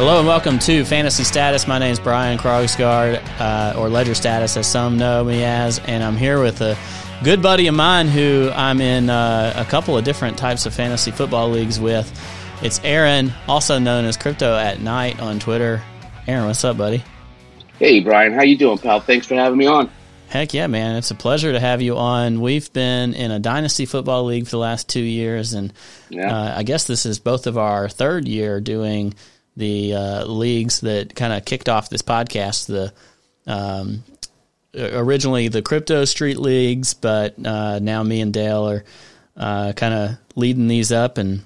[0.00, 1.66] Hello and welcome to Fantasy Status.
[1.66, 6.02] My name is Brian Krogsgard, uh, or Ledger Status, as some know me as, and
[6.02, 6.74] I'm here with a
[7.22, 11.10] good buddy of mine who I'm in uh, a couple of different types of fantasy
[11.10, 12.10] football leagues with.
[12.62, 15.82] It's Aaron, also known as Crypto at Night on Twitter.
[16.26, 17.04] Aaron, what's up, buddy?
[17.78, 19.00] Hey, Brian, how you doing, pal?
[19.00, 19.90] Thanks for having me on.
[20.28, 20.96] Heck yeah, man!
[20.96, 22.40] It's a pleasure to have you on.
[22.40, 25.74] We've been in a dynasty football league for the last two years, and
[26.08, 26.34] yeah.
[26.34, 29.12] uh, I guess this is both of our third year doing
[29.60, 32.66] the uh, leagues that kind of kicked off this podcast.
[32.66, 32.92] The
[33.46, 34.02] um,
[34.74, 38.84] originally the crypto street leagues, but uh, now me and Dale are
[39.36, 41.42] uh, kind of leading these up, and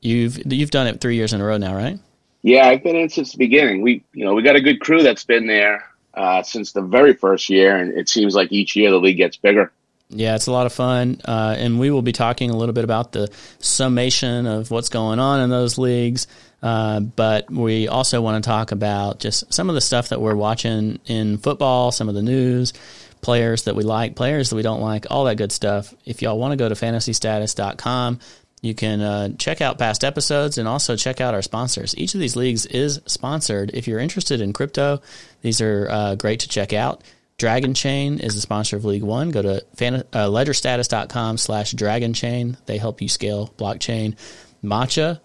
[0.00, 1.98] you've you've done it three years in a row now, right?
[2.42, 3.82] Yeah, I've been in since the beginning.
[3.82, 7.14] We you know we got a good crew that's been there uh, since the very
[7.14, 9.72] first year, and it seems like each year the league gets bigger.
[10.08, 12.84] Yeah, it's a lot of fun, uh, and we will be talking a little bit
[12.84, 16.28] about the summation of what's going on in those leagues.
[16.66, 20.34] Uh, but we also want to talk about just some of the stuff that we're
[20.34, 22.72] watching in football, some of the news,
[23.20, 25.94] players that we like, players that we don't like, all that good stuff.
[26.04, 28.18] If y'all want to go to fantasystatus.com,
[28.62, 31.96] you can uh, check out past episodes and also check out our sponsors.
[31.96, 33.70] Each of these leagues is sponsored.
[33.72, 35.00] If you're interested in crypto,
[35.42, 37.04] these are uh, great to check out.
[37.38, 39.30] Dragonchain is the sponsor of League One.
[39.30, 42.56] Go to fan, uh, ledgerstatus.com slash Dragonchain.
[42.66, 44.16] They help you scale blockchain.
[44.64, 45.20] Matcha,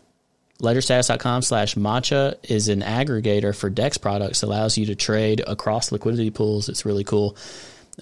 [0.62, 4.44] ledgerstatus.com slash Matcha is an aggregator for DEX products.
[4.44, 6.70] allows you to trade across liquidity pools.
[6.70, 7.36] It's really cool.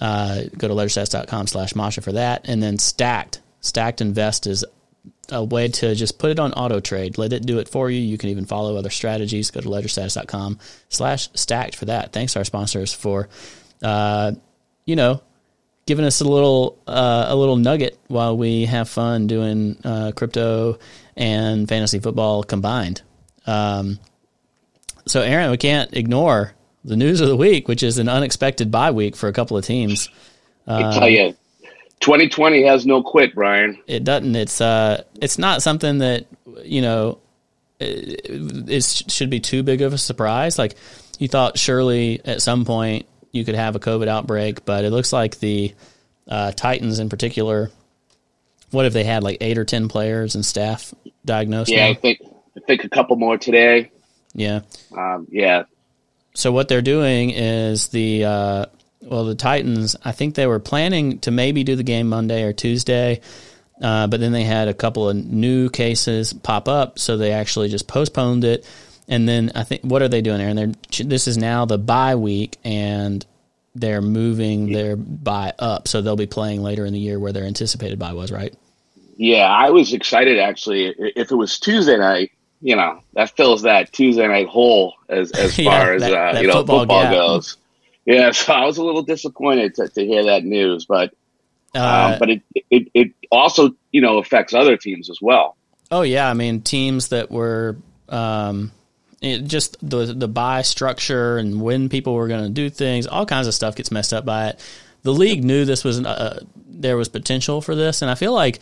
[0.00, 2.42] Uh, go to ledgerstatus.com slash Matcha for that.
[2.44, 3.40] And then Stacked.
[3.60, 4.64] Stacked Invest is
[5.30, 7.18] a way to just put it on auto trade.
[7.18, 8.00] Let it do it for you.
[8.00, 9.50] You can even follow other strategies.
[9.50, 12.12] Go to ledgerstatus.com slash stacked for that.
[12.12, 13.28] Thanks to our sponsors for,
[13.82, 14.32] uh,
[14.84, 15.22] you know,
[15.90, 20.78] giving us a little uh, a little nugget while we have fun doing uh, crypto
[21.16, 23.02] and fantasy football combined.
[23.44, 23.98] Um,
[25.04, 28.92] so, Aaron, we can't ignore the news of the week, which is an unexpected bye
[28.92, 30.08] week for a couple of teams.
[30.68, 31.34] I tell you,
[31.98, 33.76] 2020 has no quit, Brian.
[33.88, 34.36] It doesn't.
[34.36, 36.26] It's uh, it's not something that
[36.62, 37.18] you know,
[37.80, 40.56] it, it should be too big of a surprise.
[40.56, 40.76] Like
[41.18, 45.12] you thought, surely at some point you could have a COVID outbreak, but it looks
[45.12, 45.74] like the
[46.28, 47.70] uh, Titans in particular.
[48.70, 51.70] What if they had like eight or ten players and staff diagnosed?
[51.70, 51.90] Yeah, now?
[51.90, 52.20] I think
[52.56, 53.90] I think a couple more today.
[54.32, 54.60] Yeah,
[54.96, 55.64] um, yeah.
[56.34, 58.66] So what they're doing is the uh,
[59.02, 62.52] well, the Titans, I think they were planning to maybe do the game Monday or
[62.52, 63.20] Tuesday,
[63.80, 67.68] uh, but then they had a couple of new cases pop up, so they actually
[67.68, 68.66] just postponed it.
[69.10, 70.48] And then I think what are they doing there?
[70.48, 73.26] And they're this is now the bye week, and
[73.74, 77.44] they're moving their bye up, so they'll be playing later in the year where their
[77.44, 78.54] anticipated bye was, right?
[79.16, 80.94] Yeah, I was excited actually.
[80.96, 82.30] If it was Tuesday night,
[82.62, 86.42] you know that fills that Tuesday night hole as as far as that, uh, that
[86.42, 87.56] you know football, football goes.
[88.06, 91.12] Yeah, so I was a little disappointed to, to hear that news, but
[91.74, 95.56] uh, um, but it, it it also you know affects other teams as well.
[95.90, 97.76] Oh yeah, I mean teams that were
[98.08, 98.70] um,
[99.20, 103.26] it, just the the bye structure and when people were going to do things, all
[103.26, 104.60] kinds of stuff gets messed up by it.
[105.02, 108.60] The league knew this was uh, there was potential for this, and I feel like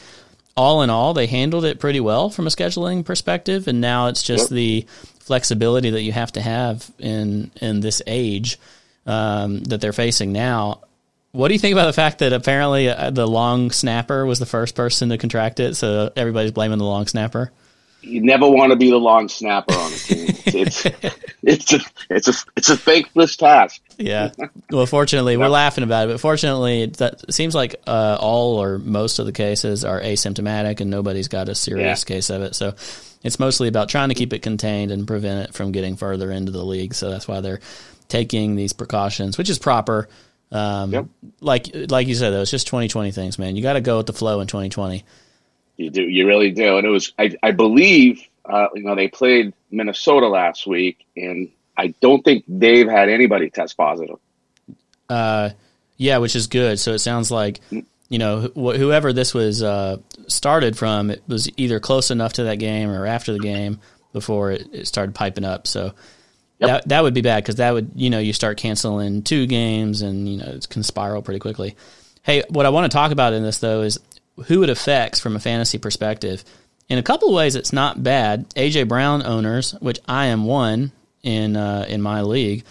[0.57, 3.69] all in all they handled it pretty well from a scheduling perspective.
[3.69, 4.57] And now it's just yep.
[4.57, 4.87] the
[5.21, 8.59] flexibility that you have to have in in this age
[9.07, 10.81] um, that they're facing now.
[11.31, 14.47] What do you think about the fact that apparently uh, the long snapper was the
[14.47, 15.77] first person to contract it?
[15.77, 17.53] So everybody's blaming the long snapper.
[18.01, 20.27] You never want to be the long snapper on a team.
[20.47, 20.87] it's
[21.43, 23.83] it's a it's a it's a thankless task.
[23.99, 24.31] yeah.
[24.71, 28.79] Well, fortunately, we're laughing about it, but fortunately, that it seems like uh, all or
[28.79, 32.15] most of the cases are asymptomatic, and nobody's got a serious yeah.
[32.15, 32.55] case of it.
[32.55, 32.75] So
[33.23, 36.53] it's mostly about trying to keep it contained and prevent it from getting further into
[36.53, 36.95] the league.
[36.95, 37.61] So that's why they're
[38.09, 40.09] taking these precautions, which is proper.
[40.53, 41.07] Um, yep.
[41.41, 43.57] Like like you said, though, it's just 2020 things, man.
[43.57, 45.05] You got to go with the flow in 2020.
[45.79, 46.77] You do, you really do.
[46.77, 51.49] And it was, I, I believe, uh, you know, they played Minnesota last week, and
[51.77, 54.19] I don't think they've had anybody test positive.
[55.09, 55.51] Uh,
[55.97, 56.79] yeah, which is good.
[56.79, 57.87] So it sounds like mm.
[58.09, 62.45] you know wh- whoever this was uh, started from, it was either close enough to
[62.45, 63.81] that game or after the game
[64.13, 65.67] before it, it started piping up.
[65.67, 65.95] So
[66.59, 66.69] Yep.
[66.69, 70.03] That that would be bad because that would you know you start canceling two games
[70.03, 71.77] and you know it can spiral pretty quickly.
[72.25, 74.01] Hey, what I want to talk about in this though is
[74.47, 76.45] who it affects from a fantasy perspective.
[76.89, 78.49] In a couple of ways, it's not bad.
[78.51, 80.93] AJ Brown owners, which I am one
[81.23, 82.65] in uh, in my league,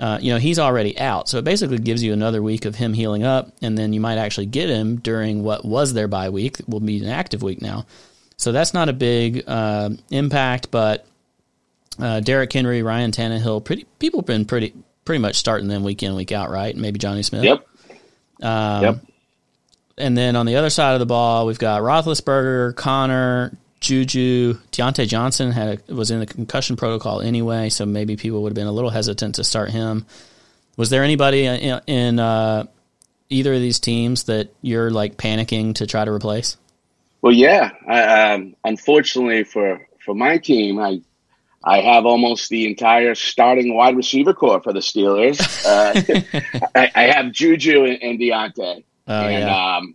[0.00, 2.94] uh, you know he's already out, so it basically gives you another week of him
[2.94, 6.56] healing up, and then you might actually get him during what was their bye week.
[6.66, 7.86] Will be an active week now,
[8.36, 11.06] so that's not a big uh, impact, but
[12.00, 13.64] uh, Derrick Henry, Ryan Tannehill.
[13.64, 14.74] Pretty people have been pretty
[15.04, 16.76] pretty much starting them week in week out, right?
[16.76, 17.44] Maybe Jonnu Smith.
[17.44, 17.66] Yep.
[18.42, 19.00] Um, yep.
[19.96, 25.06] And then on the other side of the ball, we've got Roethlisberger, Conner, Juju, Diontae
[25.06, 28.72] Johnson had was in the concussion protocol anyway, so maybe people would have been a
[28.72, 30.06] little hesitant to start him.
[30.76, 32.64] Was there anybody in, in uh,
[33.28, 36.56] either of these teams that you're like panicking to try to replace?
[37.20, 37.70] Well, yeah.
[37.86, 41.00] I, um, unfortunately for for my team, I
[41.62, 45.40] I have almost the entire starting wide receiver corps for the Steelers.
[45.64, 49.76] Uh, I, I, have Juju and, and Diontae, oh, and yeah.
[49.76, 49.94] um,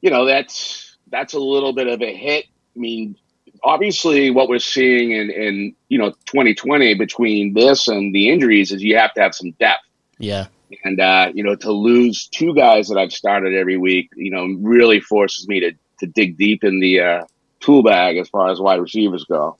[0.00, 2.46] you know that's that's a little bit of a hit.
[2.76, 3.16] I mean,
[3.62, 8.82] obviously, what we're seeing in in you know 2020 between this and the injuries is
[8.82, 9.82] you have to have some depth.
[10.18, 10.46] Yeah.
[10.84, 14.46] And uh, you know, to lose two guys that I've started every week, you know,
[14.60, 17.24] really forces me to to dig deep in the uh,
[17.60, 19.56] tool bag as far as wide receivers go.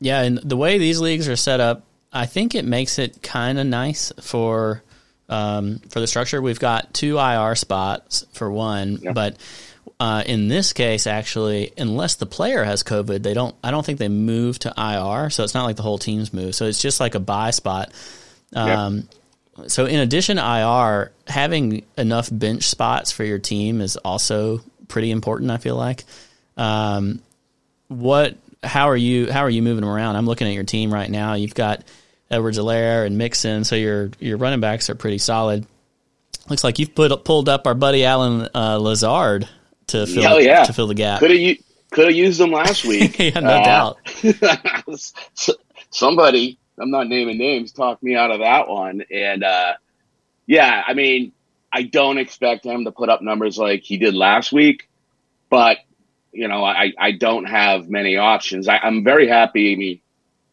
[0.00, 3.58] Yeah, and the way these leagues are set up, I think it makes it kind
[3.58, 4.82] of nice for
[5.30, 6.42] um, for the structure.
[6.42, 9.12] We've got two IR spots for one, yeah.
[9.12, 9.36] but
[9.98, 13.54] uh, in this case, actually, unless the player has COVID, they don't.
[13.64, 16.54] I don't think they move to IR, so it's not like the whole team's move.
[16.54, 17.92] So it's just like a bye spot.
[18.54, 19.08] Um,
[19.56, 19.68] yeah.
[19.68, 25.10] So in addition to IR, having enough bench spots for your team is also pretty
[25.10, 25.50] important.
[25.50, 26.04] I feel like.
[26.56, 27.22] Um,
[27.88, 30.16] what how are you how are you moving them around?
[30.16, 31.34] I'm looking at your team right now.
[31.34, 31.82] You've got
[32.30, 35.66] Edwards-Helaire and Mixon, so your your running backs are pretty solid.
[36.48, 39.48] Looks like you've put pulled up our buddy Allen uh, Lazard
[39.88, 40.64] to fill Hell yeah.
[40.64, 41.20] to fill the gap.
[41.20, 41.56] Could have
[41.90, 43.18] could have used them last week.
[43.18, 43.98] yeah, no uh, doubt.
[45.90, 49.74] somebody, I'm not naming names, talked me out of that one, and uh,
[50.46, 51.32] yeah, I mean,
[51.72, 54.88] I don't expect him to put up numbers like he did last week,
[55.48, 55.78] but
[56.32, 58.68] you know, I, I don't have many options.
[58.68, 59.72] I, am very happy.
[59.72, 60.00] I mean,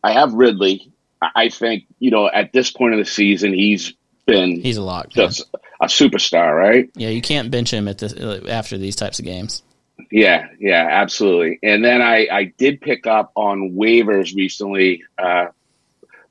[0.04, 0.92] I have Ridley.
[1.22, 3.94] I think, you know, at this point of the season, he's
[4.26, 5.46] been he's a lot just
[5.82, 6.90] a superstar, right?
[6.96, 9.64] Yeah, you can't bench him at this after these types of games.
[10.12, 11.60] Yeah, yeah, absolutely.
[11.64, 15.48] And then I, I did pick up on waivers recently, uh,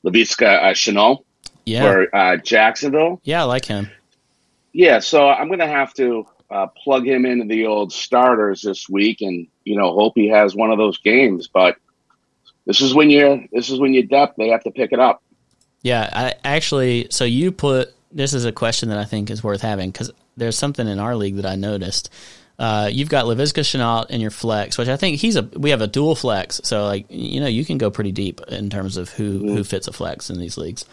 [0.05, 1.25] Laviska uh, Shenault
[1.65, 1.83] yeah.
[1.83, 3.21] for uh, Jacksonville.
[3.25, 3.91] Yeah, I like him.
[4.73, 8.89] Yeah, so I'm going to have to uh, plug him into the old starters this
[8.89, 11.49] week, and you know, hope he has one of those games.
[11.49, 11.77] But
[12.67, 14.35] this is when you're this is when you're depth.
[14.37, 15.23] They have to pick it up.
[15.83, 17.07] Yeah, I actually.
[17.11, 20.59] So you put this is a question that I think is worth having because there's
[20.59, 22.11] something in our league that I noticed.
[22.59, 25.43] Uh, you've got Laviska Shenault in your flex, which I think he's a.
[25.43, 28.71] We have a dual flex, so like you know you can go pretty deep in
[28.71, 29.55] terms of who mm.
[29.55, 30.85] who fits a flex in these leagues.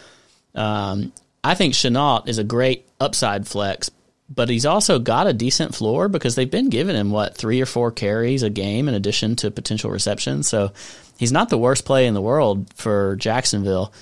[0.54, 1.12] Um,
[1.42, 3.90] I think Shenault is a great upside flex
[4.28, 7.66] but he's also got a decent floor because they've been giving him what three or
[7.66, 10.48] four carries a game in addition to potential receptions.
[10.48, 10.72] So
[11.18, 13.92] he's not the worst play in the world for Jacksonville.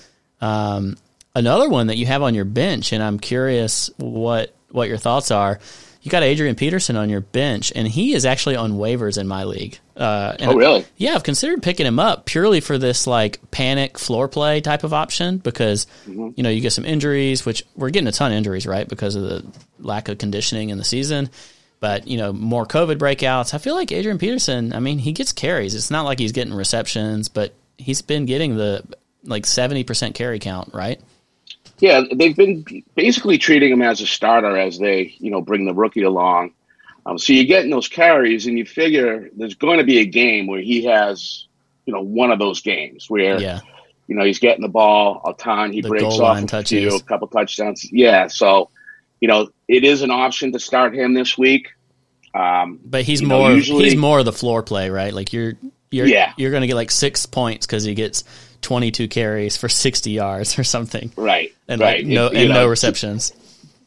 [0.40, 0.96] Um,
[1.34, 5.30] another one that you have on your bench, and I'm curious what what your thoughts
[5.30, 5.60] are
[6.02, 9.44] you got Adrian Peterson on your bench, and he is actually on waivers in my
[9.44, 9.78] league.
[9.96, 10.84] Uh, oh, really?
[10.96, 14.92] Yeah, I've considered picking him up purely for this like panic floor play type of
[14.92, 16.30] option because mm-hmm.
[16.34, 19.14] you know you get some injuries, which we're getting a ton of injuries right because
[19.14, 19.46] of the
[19.78, 21.30] lack of conditioning in the season.
[21.78, 23.54] But you know more COVID breakouts.
[23.54, 24.72] I feel like Adrian Peterson.
[24.72, 25.74] I mean, he gets carries.
[25.76, 28.82] It's not like he's getting receptions, but he's been getting the
[29.22, 31.00] like seventy percent carry count, right?
[31.82, 35.74] Yeah, they've been basically treating him as a starter as they, you know, bring the
[35.74, 36.52] rookie along.
[37.04, 40.46] Um, so you're getting those carries, and you figure there's going to be a game
[40.46, 41.48] where he has,
[41.84, 43.62] you know, one of those games where, yeah.
[44.06, 47.02] you know, he's getting the ball a ton, he the breaks off a few, a
[47.02, 47.90] couple touchdowns.
[47.90, 48.70] Yeah, so
[49.20, 51.70] you know, it is an option to start him this week.
[52.32, 55.12] Um, but he's more know, usually, he's more of the floor play, right?
[55.12, 55.54] Like you're
[55.90, 56.32] you're yeah.
[56.36, 58.22] you're going to get like six points because he gets
[58.62, 61.12] 22 carries for 60 yards or something.
[61.16, 61.54] Right.
[61.68, 61.98] And right.
[61.98, 63.32] Like no, and know, no receptions.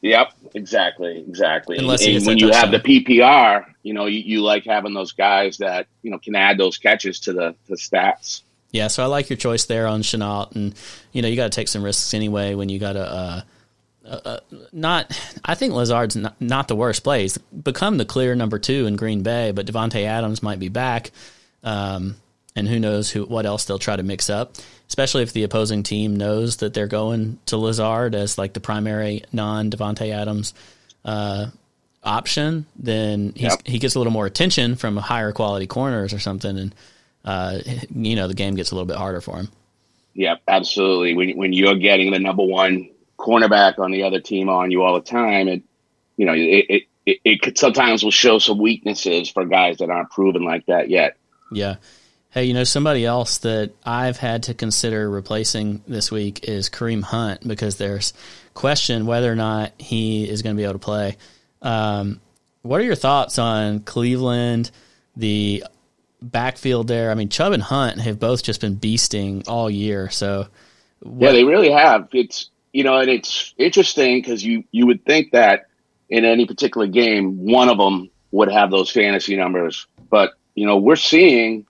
[0.01, 0.31] Yep.
[0.53, 1.19] Exactly.
[1.19, 1.77] Exactly.
[1.77, 5.11] Unless and, and when you have the PPR, you know, you, you like having those
[5.11, 8.41] guys that, you know, can add those catches to the, the stats.
[8.71, 8.87] Yeah.
[8.87, 10.55] So I like your choice there on Shenault.
[10.55, 10.73] And,
[11.11, 13.41] you know, you got to take some risks anyway when you got to, uh,
[14.05, 14.39] uh, uh,
[14.71, 17.23] not, I think Lazard's not, not the worst play.
[17.23, 21.11] He's become the clear number two in Green Bay, but Davante Adams might be back.
[21.63, 22.15] Um,
[22.55, 24.55] and who knows who what else they'll try to mix up.
[24.87, 29.23] Especially if the opposing team knows that they're going to Lazard as like the primary
[29.33, 30.53] non Davante Adams
[31.03, 31.47] uh,
[32.03, 33.65] option, then yep.
[33.65, 36.75] he gets a little more attention from higher quality corners or something, and
[37.25, 37.59] uh,
[37.93, 39.49] you know the game gets a little bit harder for him.
[40.13, 41.15] Yeah, absolutely.
[41.15, 44.95] When when you're getting the number one cornerback on the other team on you all
[44.95, 45.63] the time, it
[46.15, 49.89] you know it it, it, it could sometimes will show some weaknesses for guys that
[49.89, 51.17] aren't proven like that yet.
[51.51, 51.75] Yeah.
[52.35, 57.01] Hey, you know, somebody else that I've had to consider replacing this week is Kareem
[57.01, 58.11] Hunt because there's
[58.53, 61.15] question whether or not he is going to be able to play.
[61.61, 62.19] Um,
[62.61, 64.69] what are your thoughts on Cleveland,
[65.15, 65.63] the
[66.21, 67.09] backfield there?
[67.09, 70.09] I mean, Chubb and Hunt have both just been beasting all year.
[70.09, 70.47] So,
[70.99, 72.09] what- yeah, they really have.
[72.11, 75.67] It's you know, and it's interesting because you you would think that
[76.09, 80.75] in any particular game, one of them would have those fantasy numbers, but you know,
[80.75, 81.65] we're seeing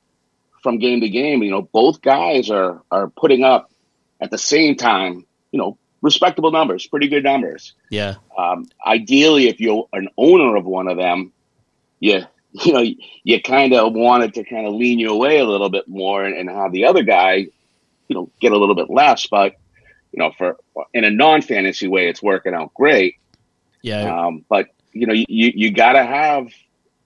[0.66, 1.44] from game to game.
[1.44, 3.72] You know, both guys are are putting up
[4.20, 5.28] at the same time.
[5.52, 7.74] You know, respectable numbers, pretty good numbers.
[7.92, 8.16] Yeah.
[8.36, 11.32] Um, ideally, if you're an owner of one of them,
[12.00, 12.84] you you know
[13.24, 16.36] you kind of wanted to kind of lean you away a little bit more and,
[16.36, 17.46] and have the other guy,
[18.08, 19.28] you know, get a little bit less.
[19.28, 19.54] But
[20.12, 20.58] you know, for
[20.96, 23.18] in a non fantasy way, it's working out great.
[23.84, 24.26] Yeah.
[24.26, 26.48] Um, but you know, you you got to have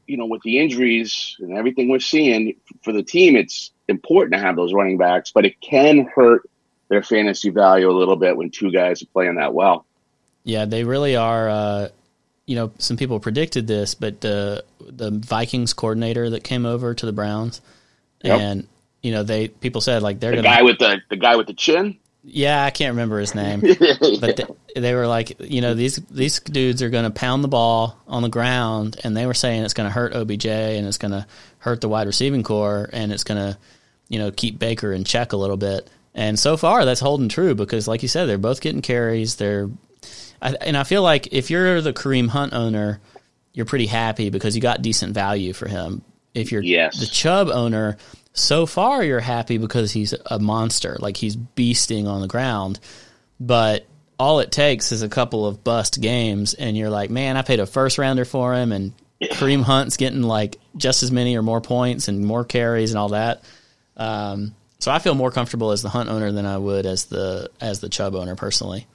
[0.09, 4.39] you know, with the injuries and everything we're seeing for the team, it's important to
[4.39, 6.49] have those running backs, but it can hurt
[6.89, 9.85] their fantasy value a little bit when two guys are playing that well.
[10.43, 11.49] Yeah, they really are.
[11.49, 11.89] Uh,
[12.47, 17.05] you know, some people predicted this, but the the Vikings coordinator that came over to
[17.05, 17.61] the Browns,
[18.23, 18.39] yep.
[18.39, 18.67] and
[19.03, 21.45] you know, they people said like they're the gonna, guy with the the guy with
[21.45, 21.99] the chin.
[22.31, 23.61] Yeah, I can't remember his name,
[24.19, 24.45] but they,
[24.79, 28.21] they, were like, you know, these these dudes are going to pound the ball on
[28.21, 31.25] the ground, and they were saying it's going to hurt OBJ and it's going to
[31.59, 33.57] hurt the wide receiving corps, and it's going to,
[34.09, 35.89] you know, keep Baker in check a little bit.
[36.13, 39.35] And so far, that's holding true because, like you said, they're both getting carries.
[39.35, 39.69] They're,
[40.41, 42.99] I, and I feel like if you're the Kareem Hunt owner,
[43.53, 46.01] you're pretty happy because you got decent value for him.
[46.33, 46.99] If you're yes.
[46.99, 47.97] the Chubb owner,
[48.39, 52.79] so far you're happy because he's a monster, like he's beasting on the ground.
[53.39, 53.85] But
[54.17, 57.59] all it takes is a couple of bust games, and you're like, man, I paid
[57.59, 61.61] a first rounder for him, and Kareem Hunt's getting like just as many or more
[61.61, 63.43] points and more carries and all that.
[63.97, 67.49] Um, so I feel more comfortable as the Hunt owner than I would as the
[67.59, 68.87] as the Chubb owner personally.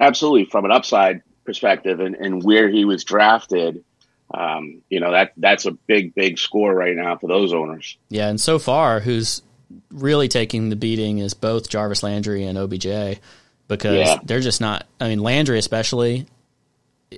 [0.00, 3.84] Absolutely, from an upside perspective and, and where he was drafted,
[4.32, 7.96] um, you know that that's a big big score right now for those owners.
[8.08, 9.42] Yeah, and so far, who's
[9.90, 13.20] really taking the beating is both Jarvis Landry and OBJ
[13.68, 14.18] because yeah.
[14.22, 14.86] they're just not.
[15.00, 16.26] I mean, Landry especially,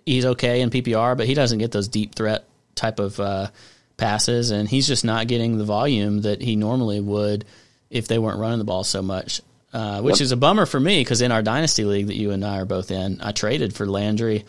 [0.06, 3.48] he's okay in PPR, but he doesn't get those deep threat type of uh,
[3.96, 7.44] passes, and he's just not getting the volume that he normally would
[7.90, 9.40] if they weren't running the ball so much.
[9.72, 10.22] Uh, which yep.
[10.22, 12.64] is a bummer for me because in our dynasty league that you and I are
[12.64, 14.44] both in, I traded for Landry.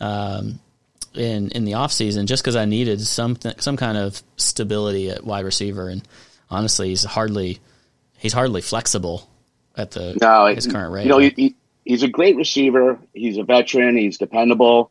[0.00, 0.58] Um,
[1.14, 5.44] in in the offseason just because I needed some some kind of stability at wide
[5.44, 6.06] receiver, and
[6.50, 7.60] honestly, he's hardly
[8.18, 9.28] he's hardly flexible
[9.76, 11.04] at the no, his current rate.
[11.04, 11.54] You know, he,
[11.84, 12.98] he's a great receiver.
[13.12, 13.96] He's a veteran.
[13.96, 14.90] He's dependable,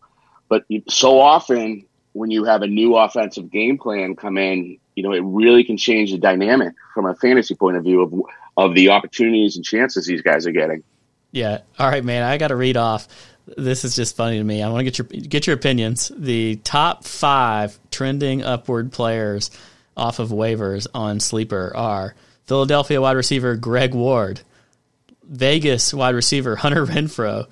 [0.50, 5.14] but so often when you have a new offensive game plan come in, you know,
[5.14, 8.14] it really can change the dynamic from a fantasy point of view of
[8.56, 10.84] of the opportunities and chances these guys are getting.
[11.32, 11.62] Yeah.
[11.80, 12.24] All right, man.
[12.24, 13.08] I got to read off
[13.46, 14.62] this is just funny to me.
[14.62, 16.12] I want to get your get your opinions.
[16.16, 19.52] The top five trending upward players
[19.96, 22.16] off of waivers on sleeper are
[22.48, 24.42] Philadelphia wide receiver Greg Ward,
[25.24, 27.48] Vegas wide receiver Hunter Renfrow,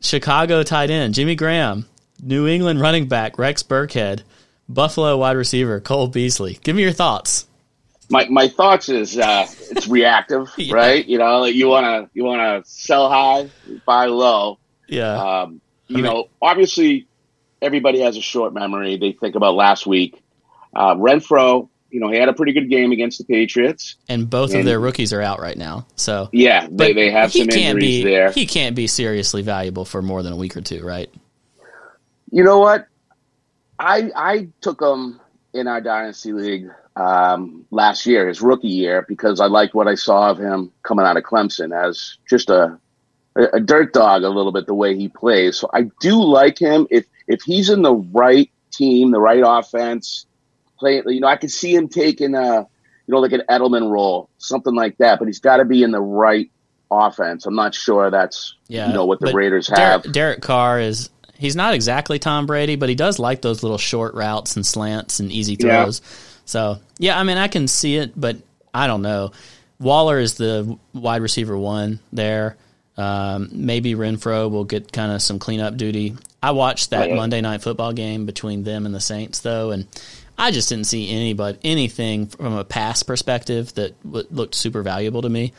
[0.00, 1.86] Chicago tight end Jimmy Graham,
[2.22, 4.22] New England running back Rex Burkhead,
[4.68, 6.58] Buffalo wide receiver Cole Beasley.
[6.62, 7.46] Give me your thoughts.
[8.12, 10.74] My my thoughts is uh, it's reactive, yeah.
[10.74, 11.06] right?
[11.06, 13.48] You know, you wanna you wanna sell high,
[13.86, 14.58] buy low
[14.90, 15.42] yeah.
[15.42, 17.06] Um, you I mean, know, obviously,
[17.62, 18.96] everybody has a short memory.
[18.96, 20.22] They think about last week.
[20.74, 24.50] Uh, Renfrow, you know, he had a pretty good game against the Patriots, and both
[24.50, 25.86] and, of their rookies are out right now.
[25.96, 28.30] So yeah, they, they have some injuries be, there.
[28.30, 31.12] He can't be seriously valuable for more than a week or two, right?
[32.30, 32.86] You know what?
[33.78, 35.20] I I took him
[35.52, 39.94] in our dynasty league um, last year, his rookie year, because I liked what I
[39.94, 42.78] saw of him coming out of Clemson as just a
[43.36, 45.56] a dirt dog a little bit the way he plays.
[45.56, 50.26] So I do like him if if he's in the right team, the right offense,
[50.78, 51.02] play.
[51.06, 52.60] You know, I could see him taking a
[53.06, 55.18] you know like an Edelman role, something like that.
[55.18, 56.50] But he's got to be in the right
[56.90, 57.46] offense.
[57.46, 60.02] I'm not sure that's yeah, you know what the Raiders have.
[60.02, 61.10] Derek, Derek Carr is.
[61.38, 65.20] He's not exactly Tom Brady, but he does like those little short routes and slants
[65.20, 66.02] and easy throws.
[66.02, 66.08] Yeah.
[66.44, 68.36] So yeah, I mean I can see it, but
[68.74, 69.32] I don't know.
[69.78, 72.58] Waller is the wide receiver one there.
[73.00, 76.16] Um, maybe Renfrow will get kind of some cleanup duty.
[76.42, 79.86] I watched that Monday night football game between them and the Saints, though, and
[80.36, 85.22] I just didn't see anybody anything from a pass perspective that w- looked super valuable
[85.22, 85.54] to me.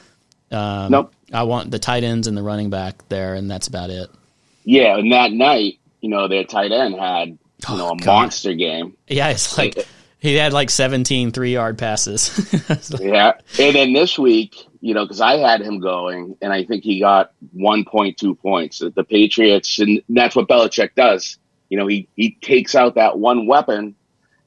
[0.52, 1.14] Um, nope.
[1.34, 4.10] I want the tight ends and the running back there, and that's about it.
[4.64, 7.38] Yeah, and that night, you know, their tight end had you
[7.70, 8.06] oh, know a God.
[8.06, 8.96] monster game.
[9.08, 9.88] Yeah, it's like
[10.22, 12.30] He had like 17 three yard passes.
[13.02, 13.34] yeah.
[13.60, 17.00] And then this week, you know, because I had him going, and I think he
[17.00, 18.80] got 1.2 points.
[18.80, 21.40] The Patriots, and that's what Belichick does.
[21.70, 23.96] You know, he, he takes out that one weapon,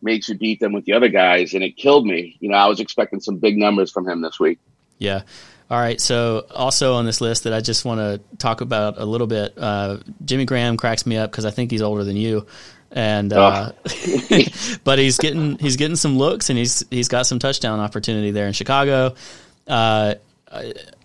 [0.00, 2.36] makes you beat them with the other guys, and it killed me.
[2.38, 4.60] You know, I was expecting some big numbers from him this week.
[4.98, 5.22] Yeah.
[5.70, 6.00] All right.
[6.00, 9.54] So, also on this list that I just want to talk about a little bit,
[9.56, 12.46] uh, Jimmy Graham cracks me up because I think he's older than you
[12.94, 14.42] and uh, oh.
[14.84, 18.46] but he's getting he's getting some looks and he's he's got some touchdown opportunity there
[18.46, 19.14] in Chicago.
[19.66, 20.14] Uh,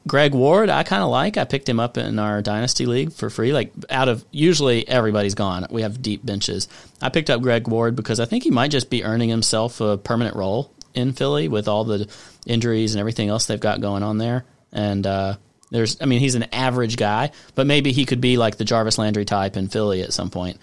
[0.08, 1.38] Greg Ward, I kind of like.
[1.38, 3.52] I picked him up in our dynasty league for free.
[3.52, 5.66] Like out of usually everybody's gone.
[5.72, 6.68] We have deep benches.
[7.02, 9.98] I picked up Greg Ward because I think he might just be earning himself a
[9.98, 12.08] permanent role in Philly with all the
[12.46, 14.46] injuries and everything else they've got going on there.
[14.72, 15.36] And uh,
[15.72, 18.98] there's, I mean, he's an average guy, but maybe he could be like the Jarvis
[18.98, 20.60] Landry type in Philly at some point.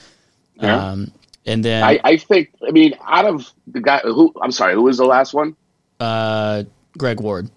[0.57, 0.91] Yeah.
[0.91, 1.13] Um,
[1.45, 4.83] and then I, I, think I mean out of the guy who I'm sorry, who
[4.83, 5.57] was the last one?
[6.01, 6.65] Uh,
[6.99, 7.51] Greg Ward.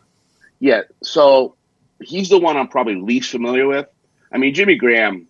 [0.59, 1.55] Yeah, so
[2.01, 3.87] he's the one I'm probably least familiar with.
[4.31, 5.27] I mean, Jimmy Graham.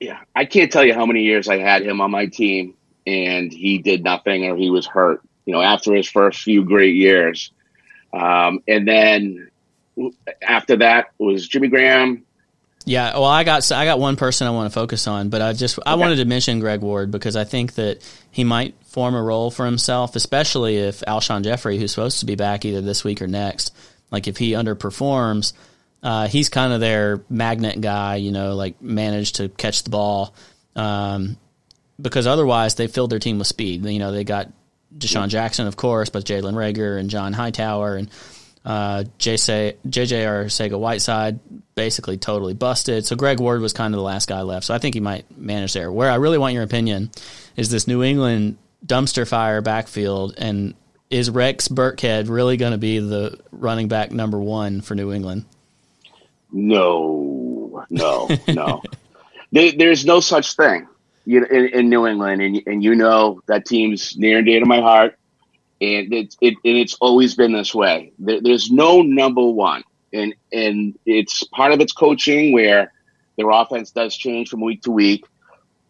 [0.00, 2.74] Yeah, I can't tell you how many years I had him on my team,
[3.06, 5.22] and he did nothing or he was hurt.
[5.46, 7.52] You know, after his first few great years,
[8.12, 9.50] um, and then
[10.40, 12.24] after that was Jimmy Graham,
[12.84, 15.52] yeah, well, I got I got one person I want to focus on, but I
[15.52, 19.22] just I wanted to mention Greg Ward because I think that he might form a
[19.22, 23.22] role for himself, especially if Alshon Jeffery, who's supposed to be back either this week
[23.22, 23.74] or next,
[24.10, 25.52] like if he underperforms,
[26.02, 30.34] uh, he's kind of their magnet guy, you know, like managed to catch the ball,
[30.74, 31.36] um,
[32.00, 33.84] because otherwise they filled their team with speed.
[33.84, 34.50] You know, they got
[34.96, 38.10] DeSean Jackson, of course, but Jalen Reagor and John Hightower and
[38.64, 41.40] uh, JJ, JJ Arcega-Whiteside
[41.74, 43.04] basically totally busted.
[43.04, 44.66] So Greg Ward was kind of the last guy left.
[44.66, 45.90] So I think he might manage there.
[45.90, 47.10] Where I really want your opinion
[47.56, 50.34] is this New England dumpster fire backfield.
[50.38, 50.74] And
[51.10, 55.44] is Rex Burkhead really going to be the running back number one for New England?
[56.52, 58.82] No, no, no.
[59.52, 60.86] there, there's no such thing
[61.26, 62.42] in, in New England.
[62.42, 65.18] And, and you know that team's near and dear to my heart
[65.82, 68.12] and it, it and it's always been this way.
[68.18, 72.92] There, there's no number one, and and it's part of its coaching where
[73.36, 75.24] their offense does change from week to week.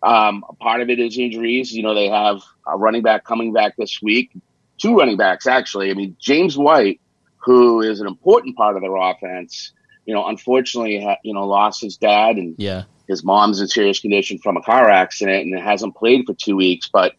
[0.02, 1.72] Um, part of it is injuries.
[1.72, 4.32] You know, they have a running back coming back this week,
[4.78, 5.90] two running backs actually.
[5.90, 7.00] I mean, James White,
[7.36, 9.72] who is an important part of their offense,
[10.06, 12.84] you know, unfortunately, you know, lost his dad and yeah.
[13.08, 16.88] his mom's in serious condition from a car accident and hasn't played for two weeks.
[16.90, 17.12] But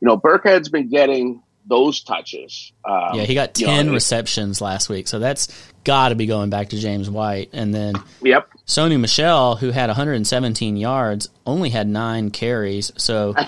[0.00, 2.72] you know, Burkhead's been getting those touches.
[2.84, 5.48] Um, yeah, he got ten know, receptions last week, so that's
[5.84, 7.50] got to be going back to James White.
[7.52, 12.92] And then, yep, Sony Michel, who had 117 yards, only had nine carries.
[12.96, 13.34] So.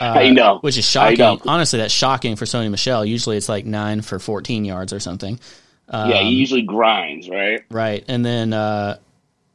[0.00, 1.42] Uh, I know, which is shocking.
[1.46, 3.04] Honestly, that's shocking for Sony Michel.
[3.04, 5.38] Usually, it's like nine for 14 yards or something.
[5.86, 7.62] Um, yeah, he um, usually grinds, right?
[7.70, 8.96] Right, and then uh,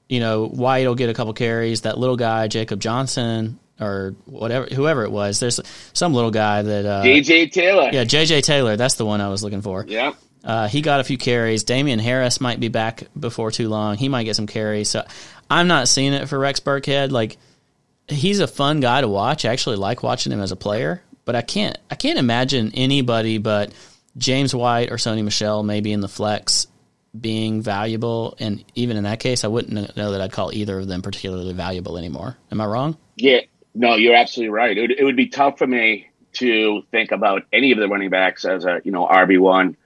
[0.07, 1.81] you know White will get a couple carries.
[1.81, 5.39] That little guy, Jacob Johnson, or whatever, whoever it was.
[5.39, 5.59] There's
[5.93, 7.89] some little guy that uh, JJ Taylor.
[7.91, 8.75] Yeah, JJ Taylor.
[8.75, 9.85] That's the one I was looking for.
[9.87, 10.13] Yeah.
[10.43, 11.63] Uh, he got a few carries.
[11.63, 13.97] Damien Harris might be back before too long.
[13.97, 14.89] He might get some carries.
[14.89, 15.05] So
[15.49, 17.11] I'm not seeing it for Rex Burkhead.
[17.11, 17.37] Like
[18.07, 19.45] he's a fun guy to watch.
[19.45, 23.37] I actually like watching him as a player, but I can't I can't imagine anybody
[23.37, 23.73] but
[24.17, 26.67] James White or Sony Michel maybe in the flex
[27.19, 28.35] being valuable.
[28.39, 31.53] And even in that case, I wouldn't know that I'd call either of them particularly
[31.53, 32.37] valuable anymore.
[32.51, 32.97] Am I wrong?
[33.15, 33.41] Yeah,
[33.77, 34.75] no, you're absolutely right.
[34.75, 38.09] It would, it would be tough for me to think about any of the running
[38.09, 39.77] backs as a you know RB one,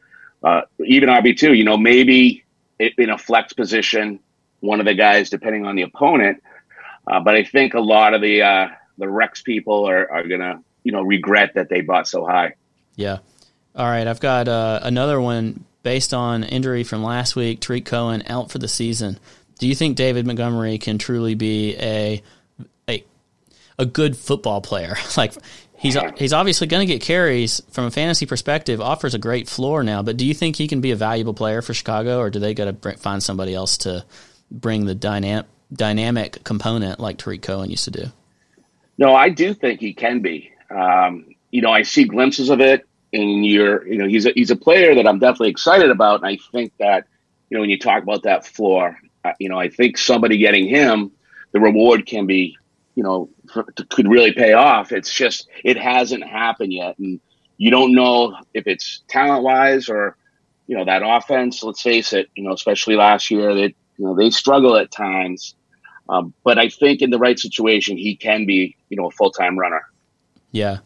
[0.43, 1.53] uh, even RB two.
[1.53, 2.43] You know, maybe
[2.79, 4.19] in a flex position,
[4.61, 6.41] one of the guys, depending on the opponent.
[7.05, 10.63] Uh, but I think a lot of the uh, the Rex people are, are gonna
[10.83, 12.55] you know regret that they bought so high.
[12.95, 13.19] Yeah.
[13.75, 17.59] All right, I've got uh, another one based on injury from last week.
[17.61, 19.17] Tarik Cohen out for the season.
[19.59, 22.21] Do you think David Montgomery can truly be a
[23.81, 24.95] a good football player.
[25.17, 25.33] like
[25.77, 28.79] he's he's obviously going to get carries from a fantasy perspective.
[28.79, 31.61] Offers a great floor now, but do you think he can be a valuable player
[31.61, 34.05] for Chicago, or do they got to find somebody else to
[34.49, 38.05] bring the dynamic dynamic component like Tarik Cohen used to do?
[38.97, 40.51] No, I do think he can be.
[40.69, 44.51] Um, you know, I see glimpses of it, and you're you know he's a, he's
[44.51, 47.07] a player that I'm definitely excited about, and I think that
[47.49, 50.67] you know when you talk about that floor, uh, you know I think somebody getting
[50.67, 51.11] him,
[51.51, 52.57] the reward can be
[52.95, 53.29] you know
[53.89, 54.91] could really pay off.
[54.91, 57.19] It's just it hasn't happened yet, and
[57.57, 60.17] you don't know if it's talent wise or
[60.67, 61.63] you know that offense.
[61.63, 65.55] Let's face it, you know, especially last year, that you know they struggle at times.
[66.09, 69.31] Um, but I think in the right situation, he can be you know a full
[69.31, 69.83] time runner.
[70.51, 70.79] Yeah.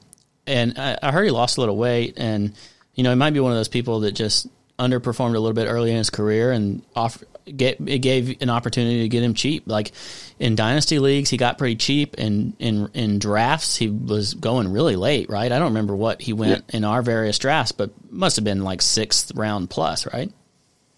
[0.46, 2.54] and I, I heard he lost a little weight, and
[2.96, 5.68] you know, he might be one of those people that just underperformed a little bit
[5.68, 9.64] early in his career and off, get, it gave an opportunity to get him cheap.
[9.68, 9.92] Like
[10.40, 14.96] in dynasty leagues, he got pretty cheap, and in in drafts, he was going really
[14.96, 15.30] late.
[15.30, 15.52] Right?
[15.52, 16.78] I don't remember what he went yeah.
[16.78, 20.32] in our various drafts, but must have been like sixth round plus, right?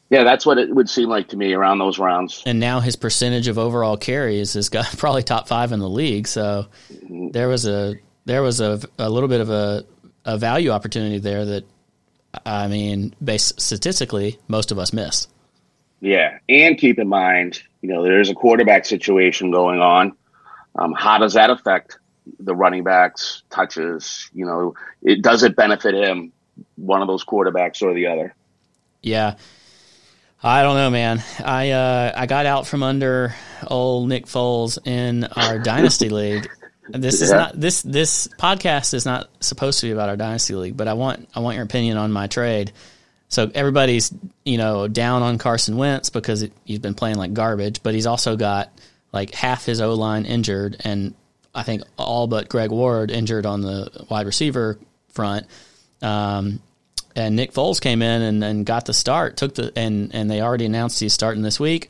[0.10, 2.42] Yeah, that's what it would seem like to me around those rounds.
[2.46, 6.28] And now his percentage of overall carries has got probably top five in the league.
[6.28, 7.32] So mm-hmm.
[7.32, 9.86] there was a there was a, a little bit of a,
[10.26, 11.66] a value opportunity there that
[12.46, 15.28] I mean, based statistically, most of us miss.
[16.00, 20.16] Yeah, and keep in mind, you know, there's a quarterback situation going on.
[20.76, 21.98] Um, how does that affect
[22.40, 24.30] the running backs touches?
[24.34, 26.32] You know, it does it benefit him,
[26.76, 28.36] one of those quarterbacks or the other?
[29.02, 29.36] Yeah.
[30.44, 31.24] I don't know, man.
[31.44, 33.34] I uh, I got out from under
[33.66, 36.48] old Nick Foles in our dynasty league.
[36.90, 37.26] This yeah.
[37.26, 40.88] is not this this podcast is not supposed to be about our dynasty league, but
[40.88, 42.72] I want I want your opinion on my trade.
[43.30, 44.14] So everybody's
[44.46, 48.06] you know down on Carson Wentz because it, he's been playing like garbage, but he's
[48.06, 48.72] also got
[49.12, 51.14] like half his O line injured, and
[51.54, 55.46] I think all but Greg Ward injured on the wide receiver front.
[56.02, 56.62] Um,
[57.16, 59.38] and Nick Foles came in and, and got the start.
[59.38, 61.90] Took the and and they already announced he's starting this week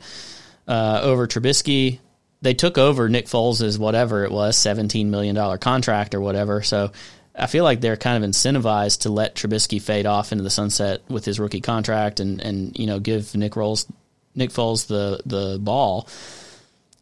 [0.66, 1.98] uh, over Trubisky.
[2.40, 6.62] They took over Nick Foles' whatever it was, seventeen million dollar contract or whatever.
[6.62, 6.92] So
[7.34, 11.02] I feel like they're kind of incentivized to let Trubisky fade off into the sunset
[11.08, 13.86] with his rookie contract and and you know give Nick Rolls
[14.34, 16.08] Nick Foles the the ball.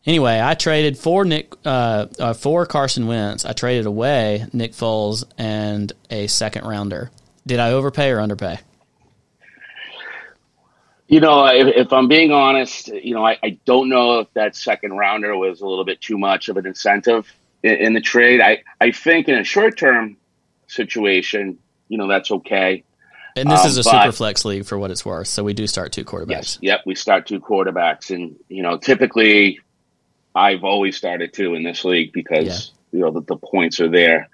[0.04, 3.44] Anyway, I traded for Nick uh, uh, for Carson Wentz.
[3.44, 7.10] I traded away Nick Foles and a second rounder.
[7.44, 8.58] Did I overpay or underpay?
[11.08, 14.56] You know, if, if I'm being honest, you know, I, I, don't know if that
[14.56, 18.40] second rounder was a little bit too much of an incentive in, in the trade.
[18.40, 20.16] I, I think in a short term
[20.66, 22.82] situation, you know, that's okay.
[23.36, 25.28] And this um, is a super flex league for what it's worth.
[25.28, 26.30] So we do start two quarterbacks.
[26.30, 28.12] Yes, yep, we start two quarterbacks.
[28.12, 29.60] And, you know, typically
[30.34, 32.98] I've always started two in this league because, yeah.
[32.98, 34.28] you know, the, the points are there.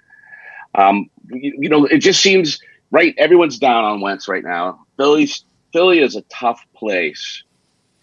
[0.73, 2.59] Um, you, you know, it just seems–
[2.93, 4.85] right, everyone's down on Wentz right now.
[4.95, 7.43] Philly's Philly is a tough place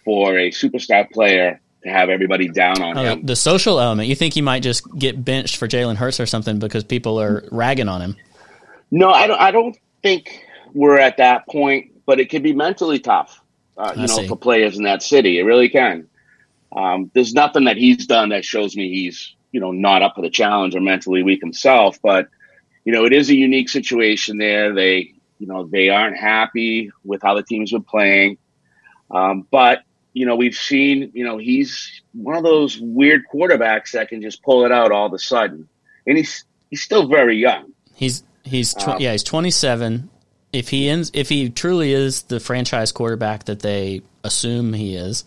[0.04, 3.24] for a superstar player to have everybody down on oh, him.
[3.24, 4.09] The social element.
[4.09, 7.44] You think he might just get benched for Jalen Hurts or something because people are
[7.50, 8.16] ragging on him?
[8.90, 9.40] No, I don't.
[9.40, 11.87] I don't think we're at that point.
[12.06, 13.40] But it can be mentally tough,
[13.78, 14.26] uh, you I know, see.
[14.26, 15.38] for players in that city.
[15.38, 16.09] It really can.
[16.74, 20.22] Um, there's nothing that he's done that shows me he's you know not up for
[20.22, 22.00] the challenge or mentally weak himself.
[22.02, 22.28] But
[22.85, 24.74] you know, it is a unique situation there.
[24.74, 28.37] They, you know, they aren't happy with how the team's been playing.
[29.11, 34.09] Um, but, you know, we've seen, you know, he's one of those weird quarterbacks that
[34.09, 35.68] can just pull it out all of a sudden.
[36.07, 37.72] And he's, he's still very young.
[37.94, 40.11] He's, he's, tw- um, yeah, he's 27.
[40.53, 45.24] If he ends, if he truly is the franchise quarterback that they assume he is,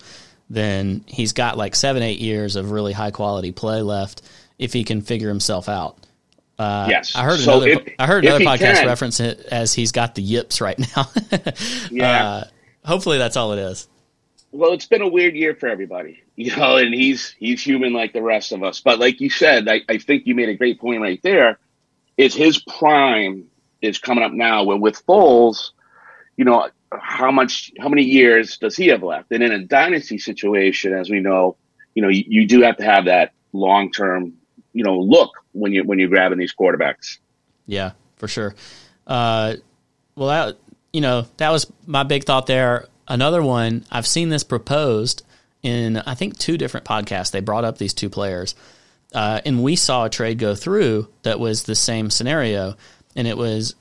[0.50, 4.22] then he's got like seven, eight years of really high quality play left
[4.60, 5.98] if he can figure himself out.
[6.58, 7.70] Uh, yes, I heard so another.
[7.70, 11.10] If, I heard another podcast can, reference it as he's got the yips right now.
[11.92, 12.26] yeah.
[12.26, 12.44] Uh,
[12.86, 13.88] hopefully, that's all it is.
[14.52, 18.14] Well, it's been a weird year for everybody, you know, and he's he's human like
[18.14, 18.82] the rest of us.
[18.82, 21.58] But like you said, I, I think you made a great point right there.
[22.18, 23.46] Is his prime
[23.82, 24.64] is coming up now?
[24.64, 25.72] Where with Foles,
[26.38, 29.32] you know, how much, how many years does he have left?
[29.32, 31.58] And in a dynasty situation, as we know,
[31.96, 34.34] you know, you, you do have to have that long term
[34.74, 37.18] you know look when you when you're grabbing these quarterbacks.
[37.66, 38.56] Yeah, for sure.
[39.08, 39.56] Uh,
[40.16, 40.58] well, that
[40.92, 42.88] you know that was my big thought there.
[43.08, 45.24] Another one I've seen this proposed
[45.62, 47.32] in I think two different podcasts.
[47.32, 48.56] They brought up these two players,
[49.14, 52.76] uh, and we saw a trade go through that was the same scenario,
[53.16, 53.76] and it was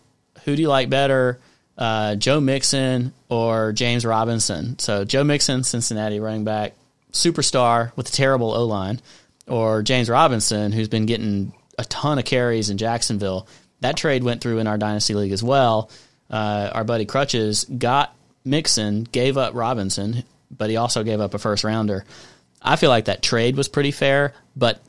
[0.44, 1.40] who do you like better,
[1.78, 4.78] uh, Joe Mixon or James Robinson?
[4.78, 6.74] So Joe Mixon, Cincinnati running back,
[7.12, 9.00] superstar with a terrible O line
[9.46, 11.52] or James Robinson, who's been getting
[11.82, 13.46] a ton of carries in Jacksonville.
[13.80, 15.90] That trade went through in our dynasty league as well.
[16.30, 18.14] Uh, our buddy Crutches got
[18.44, 22.04] Mixon, gave up Robinson, but he also gave up a first rounder.
[22.62, 24.80] I feel like that trade was pretty fair, but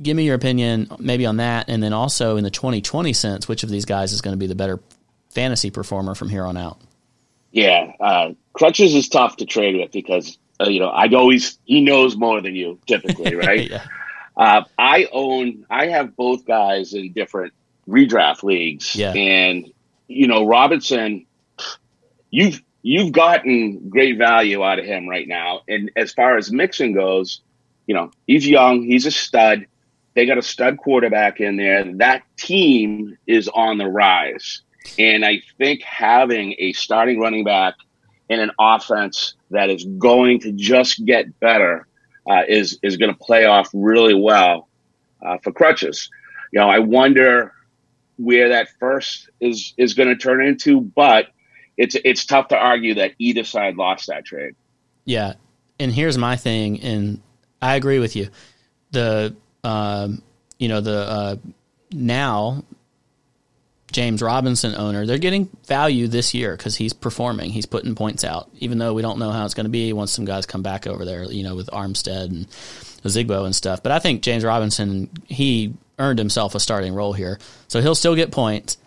[0.00, 3.64] give me your opinion maybe on that, and then also in the 2020 sense, which
[3.64, 4.80] of these guys is going to be the better
[5.30, 6.78] fantasy performer from here on out?
[7.50, 11.80] Yeah, uh, Crutches is tough to trade with because uh, you know, I'd always he
[11.80, 13.68] knows more than you typically, right?
[13.68, 13.84] yeah.
[14.36, 17.52] Uh, I own I have both guys in different
[17.88, 19.12] redraft leagues, yeah.
[19.12, 19.70] and
[20.08, 21.26] you know Robinson,
[22.30, 26.94] you've you've gotten great value out of him right now, and as far as Mixon
[26.94, 27.40] goes,
[27.86, 29.66] you know he's young, he's a stud.
[30.14, 31.84] They got a stud quarterback in there.
[31.96, 34.60] That team is on the rise.
[34.98, 37.74] And I think having a starting running back
[38.28, 41.86] in an offense that is going to just get better
[42.28, 44.68] uh, is is going to play off really well
[45.24, 46.10] uh, for Crutches.
[46.52, 47.52] You know, I wonder
[48.16, 51.28] where that first is is going to turn into, but
[51.76, 54.54] it's it's tough to argue that either side lost that trade.
[55.04, 55.34] Yeah,
[55.78, 57.20] and here's my thing, and
[57.60, 58.28] I agree with you.
[58.92, 60.22] The um,
[60.58, 61.36] you know the uh,
[61.92, 62.64] now
[63.92, 67.50] James Robinson owner, they're getting value this year because he's performing.
[67.50, 70.12] He's putting points out, even though we don't know how it's going to be once
[70.12, 72.48] some guys come back over there, you know, with Armstead and
[73.04, 73.82] Ozigbo and stuff.
[73.82, 77.38] But I think James Robinson, he earned himself a starting role here.
[77.68, 78.78] So he'll still get points.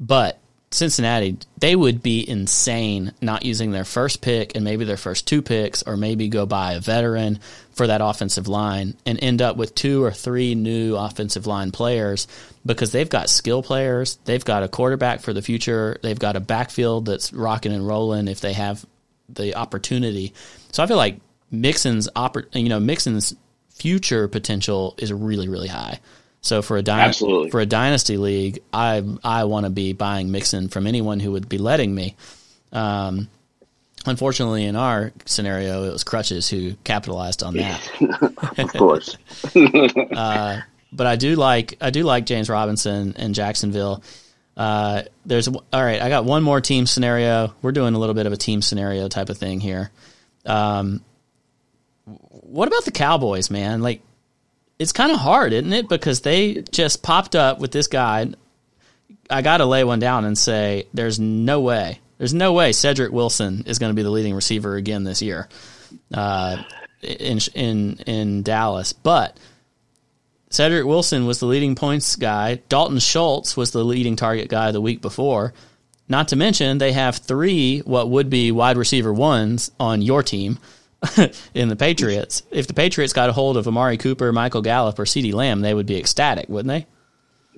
[0.00, 0.38] But
[0.70, 5.40] Cincinnati, they would be insane not using their first pick and maybe their first two
[5.40, 7.40] picks, or maybe go buy a veteran
[7.72, 12.28] for that offensive line and end up with two or three new offensive line players
[12.66, 16.40] because they've got skill players, they've got a quarterback for the future, they've got a
[16.40, 18.84] backfield that's rocking and rolling if they have
[19.30, 20.34] the opportunity.
[20.72, 21.18] So I feel like
[21.50, 23.34] Mixon's oppor- you know Mixon's
[23.70, 26.00] future potential is really really high.
[26.40, 27.12] So for a dy-
[27.50, 31.48] for a dynasty league, I I want to be buying Mixon from anyone who would
[31.48, 32.16] be letting me.
[32.72, 33.28] Um,
[34.06, 37.90] unfortunately, in our scenario, it was Crutches who capitalized on that.
[38.58, 39.16] of course.
[40.16, 40.60] uh,
[40.92, 44.02] but I do like I do like James Robinson and Jacksonville.
[44.56, 46.00] Uh, there's all right.
[46.00, 47.54] I got one more team scenario.
[47.62, 49.90] We're doing a little bit of a team scenario type of thing here.
[50.46, 51.04] Um,
[52.04, 53.82] what about the Cowboys, man?
[53.82, 54.00] Like
[54.78, 55.88] it's kind of hard, isn't it?
[55.88, 58.30] Because they just popped up with this guy.
[59.28, 63.12] I got to lay one down and say there's no way, there's no way Cedric
[63.12, 65.48] Wilson is going to be the leading receiver again this year
[66.14, 66.62] uh,
[67.02, 68.92] in in in Dallas.
[68.92, 69.36] But
[70.50, 72.56] Cedric Wilson was the leading points guy.
[72.68, 75.52] Dalton Schultz was the leading target guy the week before.
[76.08, 80.58] Not to mention they have three what would be wide receiver ones on your team.
[81.54, 82.42] in the Patriots.
[82.50, 85.74] If the Patriots got a hold of Amari Cooper, Michael Gallup, or CeeDee Lamb, they
[85.74, 86.86] would be ecstatic, wouldn't they?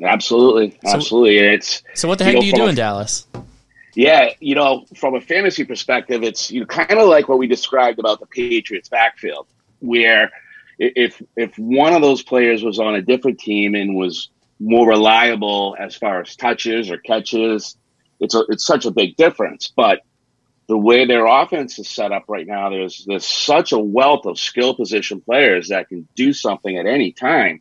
[0.06, 1.38] Absolutely, absolutely.
[1.38, 2.08] So, it's so.
[2.08, 3.26] What the heck know, do you do in Dallas?
[3.94, 7.46] Yeah, you know, from a fantasy perspective, it's you know, kind of like what we
[7.46, 9.46] described about the Patriots backfield,
[9.80, 10.30] where
[10.78, 15.76] if if one of those players was on a different team and was more reliable
[15.78, 17.76] as far as touches or catches,
[18.20, 19.72] it's a, it's such a big difference.
[19.74, 20.00] But
[20.70, 24.38] the way their offense is set up right now, there's there's such a wealth of
[24.38, 27.60] skill position players that can do something at any time,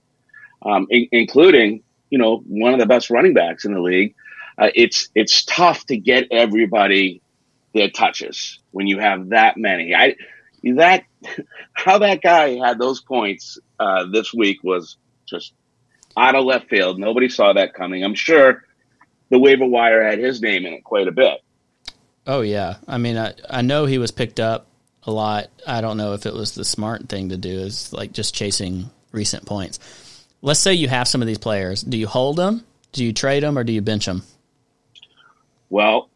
[0.61, 4.13] um, I- including you know one of the best running backs in the league.
[4.59, 7.23] Uh, it's it's tough to get everybody
[7.73, 9.95] their touches when you have that many.
[9.95, 10.15] I
[10.75, 11.03] that
[11.73, 15.51] how that guy had those points uh, this week was just
[16.15, 16.99] out of left field.
[16.99, 18.03] Nobody saw that coming.
[18.03, 18.63] I'm sure
[19.31, 21.39] the waiver wire had his name in it quite a bit.
[22.29, 24.67] Oh yeah, I mean, I I know he was picked up
[25.01, 25.47] a lot.
[25.65, 28.91] I don't know if it was the smart thing to do is like just chasing
[29.11, 29.79] recent points.
[30.43, 31.81] Let's say you have some of these players.
[31.81, 32.63] Do you hold them?
[32.91, 34.21] Do you trade them, or do you bench them?
[35.71, 36.07] Well,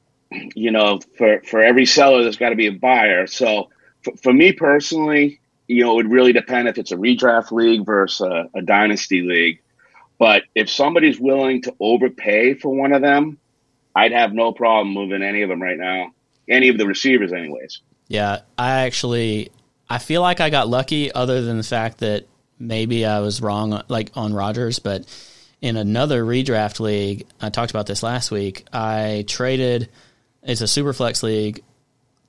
[0.54, 3.26] you know, for for every seller, there's got to be a buyer.
[3.26, 3.72] So
[4.04, 7.88] for, for, me personally, you know, it would really depend if it's a redraft league
[7.88, 9.62] versus a, a dynasty league.
[10.20, 13.40] But if somebody's willing to overpay for one of them,
[13.96, 16.14] I'd have no problem moving any of them right now.
[16.50, 17.82] Any of the receivers, anyways.
[18.08, 19.52] Yeah, I actually
[19.90, 22.28] I feel like I got lucky, other than the fact that
[22.60, 25.06] maybe I was wrong, like on Rodgers, but
[25.62, 28.66] in another redraft league, I talked about this last week.
[28.74, 29.90] I traded.
[30.42, 31.64] It's a super flex league,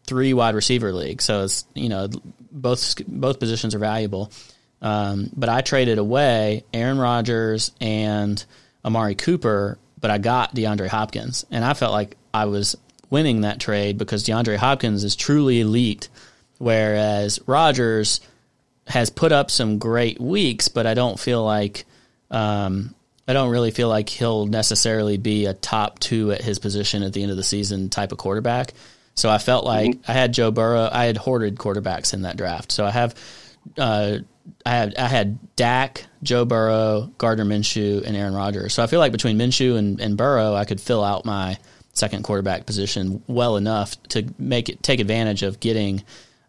[0.06, 1.22] three wide receiver league.
[1.22, 2.08] So it's you know
[2.52, 4.30] both both positions are valuable.
[4.82, 8.44] Um, but I traded away Aaron Rodgers and
[8.84, 12.76] Amari Cooper but I got DeAndre Hopkins, and I felt like I was
[13.08, 16.10] winning that trade because DeAndre Hopkins is truly elite,
[16.58, 18.20] whereas Rodgers
[18.86, 21.86] has put up some great weeks, but I don't feel like
[22.30, 22.94] um,
[23.26, 27.14] I don't really feel like he'll necessarily be a top two at his position at
[27.14, 28.74] the end of the season type of quarterback.
[29.14, 30.10] So I felt like mm-hmm.
[30.10, 30.86] I had Joe Burrow.
[30.92, 32.72] I had hoarded quarterbacks in that draft.
[32.72, 33.14] So I have
[33.78, 34.18] uh,
[34.66, 38.74] I had I had Dak, Joe Burrow, Gardner Minshew, and Aaron Rodgers.
[38.74, 41.58] So I feel like between Minshew and, and Burrow, I could fill out my
[41.92, 46.02] second quarterback position well enough to make it take advantage of getting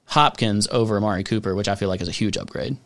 [0.05, 2.77] Hopkins over Amari Cooper, which I feel like is a huge upgrade.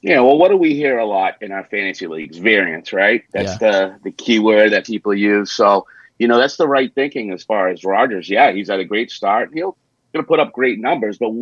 [0.00, 2.38] Yeah, well, what do we hear a lot in our fantasy leagues?
[2.38, 3.24] Variance, right?
[3.32, 3.70] That's yeah.
[3.70, 5.50] the the key word that people use.
[5.52, 5.86] So
[6.18, 8.28] you know that's the right thinking as far as Rodgers.
[8.28, 9.50] Yeah, he's had a great start.
[9.52, 9.76] He'll
[10.12, 11.32] going to put up great numbers, but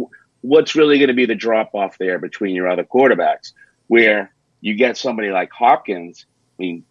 [0.47, 3.53] what's really going to be the drop off there between your other quarterbacks,
[3.89, 6.25] where you get somebody like Hopkins.
[6.59, 6.85] I mean,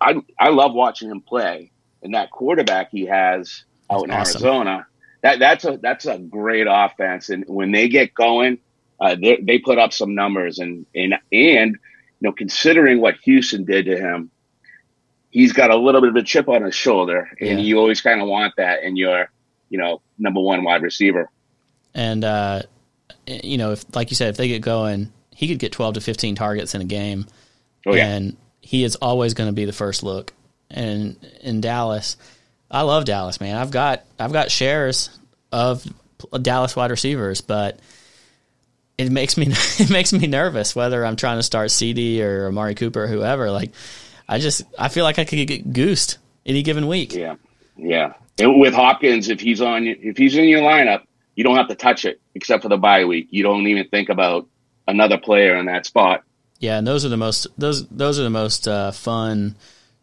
[0.00, 1.70] I I love watching him play,
[2.02, 4.42] and that quarterback he has out in awesome.
[4.42, 4.86] Arizona.
[5.22, 8.58] That that's a that's a great offense, and when they get going,
[9.00, 11.78] uh, they, they put up some numbers, and and and you
[12.20, 14.30] know considering what Houston did to him,
[15.30, 17.58] he's got a little bit of a chip on his shoulder, and yeah.
[17.58, 19.30] you always kind of want that in your
[19.68, 21.30] you know number one wide receiver.
[21.94, 22.62] And uh,
[23.28, 26.00] you know, if like you said, if they get going, he could get twelve to
[26.00, 27.26] fifteen targets in a game.
[27.86, 28.06] Oh, yeah.
[28.06, 30.32] And he is always going to be the first look.
[30.70, 32.16] And in Dallas,
[32.70, 33.56] I love Dallas, man.
[33.56, 35.10] I've got I've got shares
[35.52, 35.86] of
[36.42, 37.78] Dallas wide receivers, but
[38.98, 42.74] it makes me it makes me nervous whether I'm trying to start CeeDee or Amari
[42.74, 43.50] Cooper or whoever.
[43.50, 43.72] Like,
[44.28, 47.14] I just I feel like I could get goosed any given week.
[47.14, 47.36] Yeah,
[47.76, 48.14] yeah.
[48.38, 51.02] And with Hopkins, if he's on if he's in your lineup,
[51.38, 53.28] you don't have to touch it except for the bye week.
[53.30, 54.48] You don't even think about
[54.88, 56.24] another player in that spot.
[56.58, 59.54] Yeah, and those are the most those those are the most uh, fun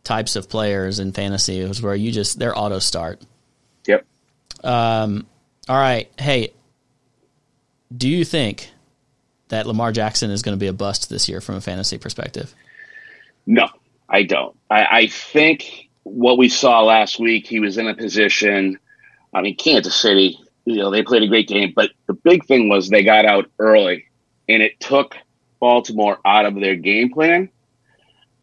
[0.05, 1.59] types of players in fantasy.
[1.59, 3.21] Is where you just they're auto start.
[3.85, 4.05] Yep.
[4.63, 5.27] Um.
[5.67, 6.09] All right.
[6.17, 6.53] Hey,
[7.95, 8.71] do you think
[9.49, 12.55] that Lamar Jackson is going to be a bust this year from a fantasy perspective?
[13.45, 13.67] No,
[14.07, 14.55] I don't.
[14.69, 18.79] I, I think what we saw last week, he was in a position.
[19.33, 22.69] I mean, Kansas City, you know, they played a great game, but the big thing
[22.69, 24.05] was they got out early,
[24.49, 25.15] and it took
[25.59, 27.49] Baltimore out of their game plan.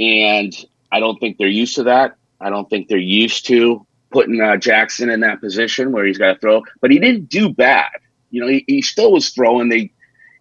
[0.00, 0.52] And
[0.90, 2.16] I don't think they're used to that.
[2.40, 6.34] I don't think they're used to putting uh, Jackson in that position where he's got
[6.34, 6.62] to throw.
[6.80, 7.90] But he didn't do bad.
[8.30, 9.68] You know, he, he still was throwing.
[9.68, 9.92] They,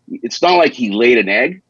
[0.08, 1.62] it's not like he laid an egg.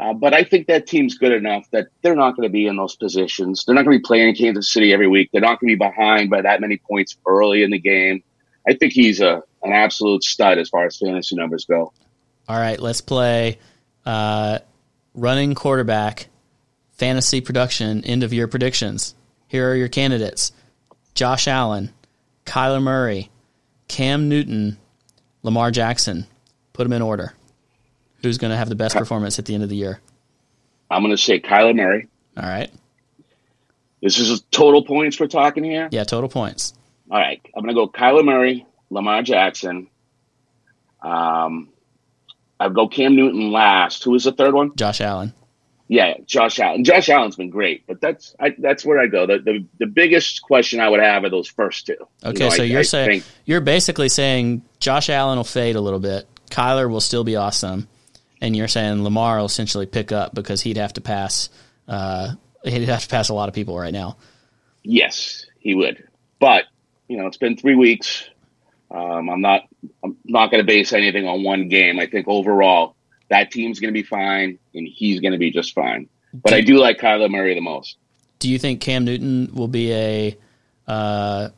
[0.00, 2.76] Uh, but I think that team's good enough that they're not going to be in
[2.76, 3.64] those positions.
[3.64, 5.30] They're not going to be playing Kansas City every week.
[5.32, 8.22] They're not going to be behind by that many points early in the game.
[8.68, 11.92] I think he's a an absolute stud as far as fantasy numbers go.
[12.48, 13.58] All right, let's play
[14.06, 14.58] uh,
[15.14, 16.28] running quarterback,
[16.92, 19.14] fantasy production, end of year predictions.
[19.48, 20.52] Here are your candidates
[21.14, 21.90] Josh Allen,
[22.46, 23.30] Kyler Murray,
[23.88, 24.78] Cam Newton,
[25.42, 26.26] Lamar Jackson.
[26.72, 27.34] Put them in order.
[28.22, 30.00] Who's going to have the best performance at the end of the year?
[30.90, 32.08] I'm going to say Kyler Murray.
[32.36, 32.70] All right.
[34.02, 35.88] This is total points we're talking here?
[35.90, 36.74] Yeah, total points.
[37.10, 37.40] All right.
[37.54, 39.88] I'm going to go Kyler Murray, Lamar Jackson,
[41.02, 41.70] um,
[42.58, 44.04] I'd go Cam Newton last.
[44.04, 44.76] Who is the third one?
[44.76, 45.32] Josh Allen.
[45.88, 46.84] Yeah, Josh Allen.
[46.84, 49.26] Josh Allen's been great, but that's I, that's where I go.
[49.26, 51.96] The, the, the biggest question I would have are those first two.
[52.24, 55.44] Okay, you know, so I, you're I saying think, you're basically saying Josh Allen will
[55.44, 56.28] fade a little bit.
[56.50, 57.88] Kyler will still be awesome,
[58.40, 61.48] and you're saying Lamar will essentially pick up because he'd have to pass.
[61.88, 64.16] Uh, he'd have to pass a lot of people right now.
[64.84, 66.06] Yes, he would.
[66.38, 66.64] But
[67.10, 68.24] you know, it's been three weeks.
[68.90, 69.62] Um, I'm not
[70.02, 71.98] I'm not going to base anything on one game.
[71.98, 72.94] I think overall
[73.28, 76.08] that team's going to be fine and he's going to be just fine.
[76.32, 77.96] But I do like Kyler Murray the most.
[78.38, 80.38] Do you think Cam Newton will be a
[80.86, 81.48] uh,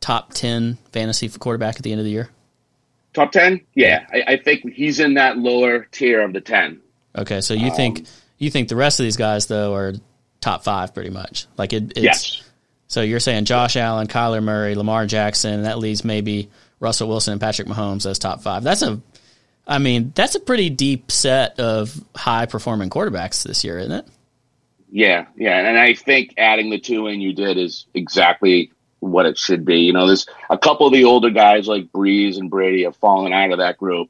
[0.00, 2.28] top ten fantasy quarterback at the end of the year?
[3.14, 3.60] Top ten?
[3.74, 6.80] Yeah, I, I, think he's in that lower tier of the ten.
[7.16, 8.06] Okay, so you um, think
[8.36, 9.94] you think the rest of these guys though are
[10.40, 11.46] top five pretty much?
[11.56, 12.47] Like it, it's, yes.
[12.88, 17.40] So you're saying Josh Allen, Kyler Murray, Lamar Jackson, that leaves maybe Russell Wilson and
[17.40, 18.64] Patrick Mahomes as top five.
[18.64, 19.00] That's a,
[19.66, 24.06] I mean, that's a pretty deep set of high performing quarterbacks this year, isn't it?
[24.90, 29.36] Yeah, yeah, and I think adding the two in you did is exactly what it
[29.36, 29.80] should be.
[29.80, 33.34] You know, there's a couple of the older guys like Brees and Brady have fallen
[33.34, 34.08] out of that group,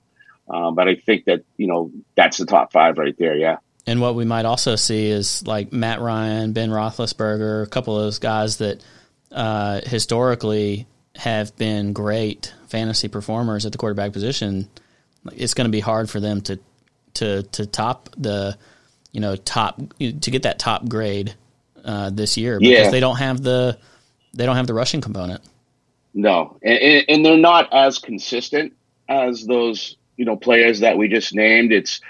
[0.49, 3.35] um, but I think that you know that's the top five right there.
[3.35, 3.57] Yeah.
[3.88, 8.05] And what we might also see is like Matt Ryan, Ben Roethlisberger, a couple of
[8.05, 8.85] those guys that
[9.33, 14.68] uh, historically have been great fantasy performers at the quarterback position,
[15.33, 16.61] it's going to be hard for them to
[17.14, 18.59] to to top the
[19.12, 21.35] you know top to get that top grade
[21.83, 22.90] uh, this year because yeah.
[22.90, 23.79] they don't have the
[24.35, 25.40] they don't have the rushing component.
[26.12, 28.74] No, and, and they're not as consistent
[29.09, 31.72] as those you know players that we just named.
[31.72, 32.03] It's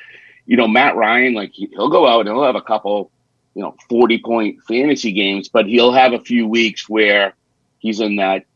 [0.49, 3.13] you know Matt Ryan, like he'll go out and he'll have a couple
[3.55, 7.35] you know 40 point fantasy games, but he'll have a few weeks where
[7.79, 8.47] he's in that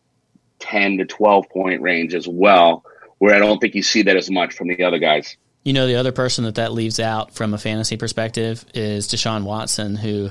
[0.60, 2.84] 10 to 12 point range as well,
[3.18, 5.36] where I don't think you see that as much from the other guys.
[5.64, 9.44] You know, the other person that that leaves out from a fantasy perspective is Deshaun
[9.44, 10.30] Watson, who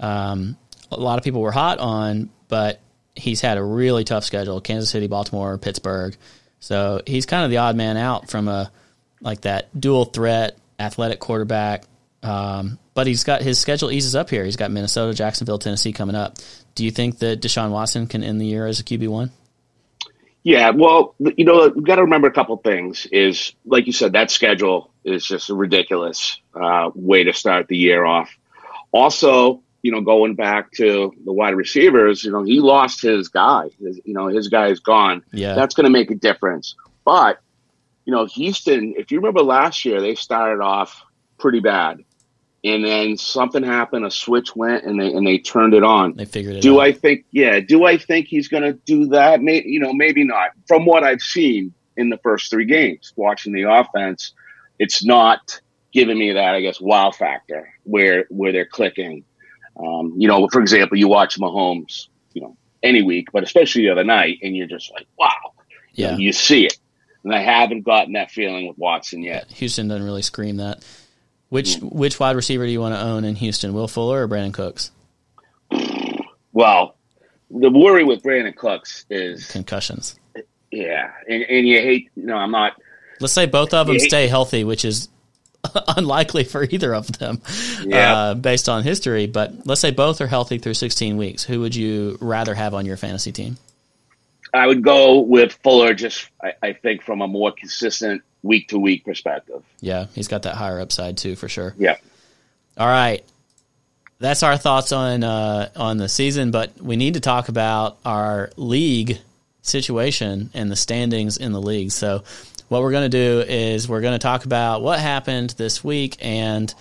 [0.00, 0.56] um,
[0.90, 2.80] a lot of people were hot on, but
[3.14, 6.16] he's had a really tough schedule Kansas City, Baltimore, Pittsburgh.
[6.58, 8.72] So he's kind of the odd man out from a
[9.20, 11.84] like that dual threat athletic quarterback.
[12.22, 14.44] Um, but he's got his schedule eases up here.
[14.44, 16.36] He's got Minnesota, Jacksonville, Tennessee coming up.
[16.74, 19.30] Do you think that Deshaun Watson can end the year as a QB one?
[20.42, 23.06] Yeah, well, you know, we've got to remember a couple things.
[23.10, 27.76] Is like you said, that schedule is just a ridiculous uh, way to start the
[27.76, 28.30] year off.
[28.92, 33.70] Also, you know, going back to the wide receivers, you know, he lost his guy.
[33.80, 35.24] His, you know, his guy is gone.
[35.32, 36.76] Yeah, that's going to make a difference.
[37.04, 37.40] But
[38.06, 41.04] you know, Houston, if you remember last year, they started off
[41.38, 42.02] pretty bad.
[42.64, 46.14] And then something happened, a switch went and they and they turned it on.
[46.14, 46.86] They figured it do out.
[46.86, 49.42] I think yeah, do I think he's gonna do that?
[49.42, 50.50] Maybe you know, maybe not.
[50.66, 54.32] From what I've seen in the first three games, watching the offense,
[54.78, 55.60] it's not
[55.92, 59.24] giving me that, I guess, wow factor where where they're clicking.
[59.78, 63.90] Um, you know, for example, you watch Mahomes, you know, any week, but especially the
[63.90, 65.30] other night, and you're just like, wow.
[65.92, 66.06] Yeah.
[66.06, 66.78] You, know, you see it.
[67.26, 69.50] And I haven't gotten that feeling with Watson yet.
[69.50, 70.84] Houston doesn't really scream that.
[71.48, 71.92] Which mm.
[71.92, 74.92] which wide receiver do you want to own in Houston, Will Fuller or Brandin Cooks?
[76.52, 76.94] Well,
[77.50, 80.14] the worry with Brandin Cooks is concussions.
[80.70, 82.10] Yeah, and and you hate.
[82.14, 82.80] Know, I'm not.
[83.18, 85.08] Let's say both of them stay healthy, which is
[85.96, 87.42] unlikely for either of them,
[87.82, 88.16] yeah.
[88.16, 89.26] uh, based on history.
[89.26, 91.42] But let's say both are healthy through 16 weeks.
[91.42, 93.56] Who would you rather have on your fantasy team?
[94.56, 98.78] I would go with Fuller, just I, I think from a more consistent week to
[98.78, 99.62] week perspective.
[99.80, 101.74] Yeah, he's got that higher upside too, for sure.
[101.78, 101.96] Yeah.
[102.78, 103.24] All right,
[104.18, 108.50] that's our thoughts on uh, on the season, but we need to talk about our
[108.56, 109.18] league
[109.62, 111.90] situation and the standings in the league.
[111.90, 112.22] So,
[112.68, 116.16] what we're going to do is we're going to talk about what happened this week
[116.20, 116.72] and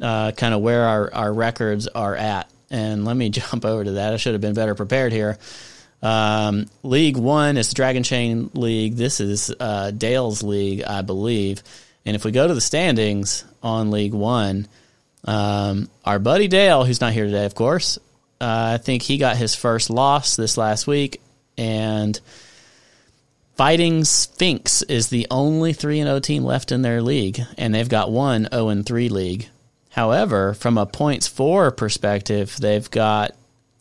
[0.00, 2.50] uh, kind of where our, our records are at.
[2.70, 4.12] And let me jump over to that.
[4.12, 5.38] I should have been better prepared here.
[6.04, 8.94] Um, league One is the Dragonchain League.
[8.94, 11.62] This is uh, Dale's league, I believe.
[12.04, 14.68] And if we go to the standings on League One,
[15.24, 17.98] um, our buddy Dale, who's not here today, of course,
[18.38, 21.22] uh, I think he got his first loss this last week,
[21.56, 22.20] and
[23.56, 27.74] Fighting Sphinx is the only three and zero oh team left in their league, and
[27.74, 29.48] they've got one zero oh and three league.
[29.88, 33.34] However, from a points for perspective, they've got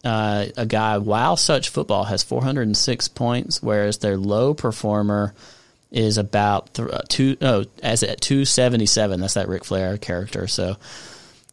[0.04, 5.34] uh, a guy, while Such Football, has 406 points, whereas their low performer
[5.91, 7.38] is about th- uh, two.
[7.41, 9.22] Oh, as at 277.
[9.22, 10.47] That's that Ric Flair character.
[10.47, 10.76] So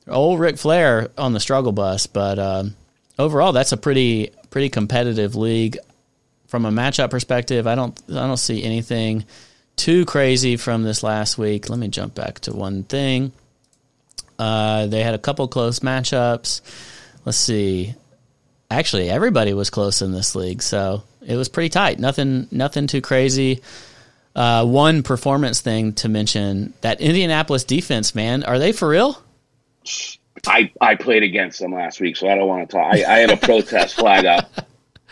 [0.08, 2.74] old Ric Flair on the struggle bus, but um,
[3.18, 5.78] overall, that's a pretty pretty competitive league.
[6.48, 9.26] From a matchup perspective, I don't I don't see anything
[9.76, 11.70] too crazy from this last week.
[11.70, 13.30] Let me jump back to one thing.
[14.36, 16.62] Uh, they had a couple close matchups.
[17.24, 17.94] Let's see
[18.70, 21.98] actually everybody was close in this league, so it was pretty tight.
[21.98, 23.62] Nothing, nothing too crazy.
[24.34, 29.20] Uh, one performance thing to mention: that Indianapolis defense, man, are they for real?
[30.46, 32.94] I I played against them last week, so I don't want to talk.
[32.94, 34.50] I, I had a protest flag up.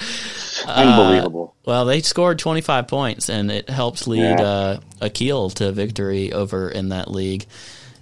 [0.67, 1.55] Unbelievable.
[1.59, 4.43] Uh, well, they scored 25 points, and it helps lead yeah.
[4.43, 7.47] uh, Akil to victory over in that league.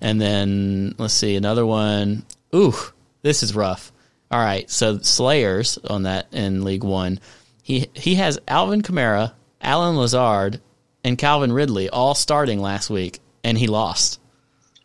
[0.01, 2.25] And then let's see another one.
[2.55, 2.75] Ooh,
[3.23, 3.93] this is rough.
[4.31, 7.21] All right, so Slayers on that in League One,
[7.63, 10.61] he he has Alvin Kamara, Allen Lazard,
[11.05, 14.21] and Calvin Ridley all starting last week, and he lost.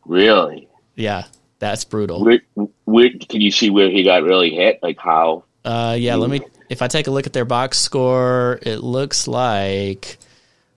[0.05, 0.67] Really?
[0.95, 1.25] Yeah,
[1.57, 2.23] that's brutal.
[2.23, 2.41] Where,
[2.85, 4.79] where, can you see where he got really hit?
[4.83, 5.45] Like how?
[5.65, 6.15] Uh, yeah.
[6.15, 6.41] Let me.
[6.69, 10.17] If I take a look at their box score, it looks like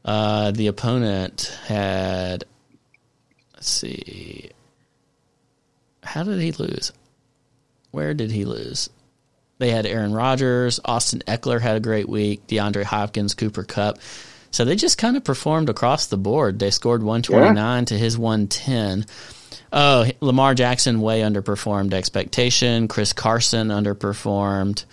[0.04, 2.44] uh, the opponent had.
[3.54, 4.50] Let's see.
[6.02, 6.92] How did he lose?
[7.94, 8.90] Where did he lose?
[9.58, 13.98] They had Aaron Rodgers, Austin Ekeler had a great week, DeAndre Hopkins, Cooper Kupp.
[14.50, 16.58] So they just kind of performed across the board.
[16.58, 17.84] They scored 129 yeah.
[17.86, 19.06] to his 110.
[19.72, 22.88] Oh, Lamar Jackson way underperformed expectation.
[22.88, 24.84] Chris Carson underperformed.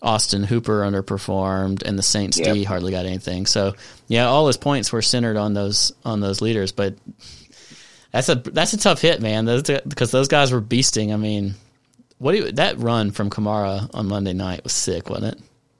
[0.00, 2.54] Austin Hooper underperformed, and the Saints yep.
[2.54, 3.46] D hardly got anything.
[3.46, 3.74] So,
[4.06, 6.72] yeah, all his points were centered on those on those leaders.
[6.72, 6.96] But
[8.12, 9.44] that's a that's a tough hit, man.
[9.46, 11.12] Those, because those guys were beasting.
[11.12, 11.54] I mean,
[12.24, 15.36] what you, that run from Kamara on Monday night was sick, wasn't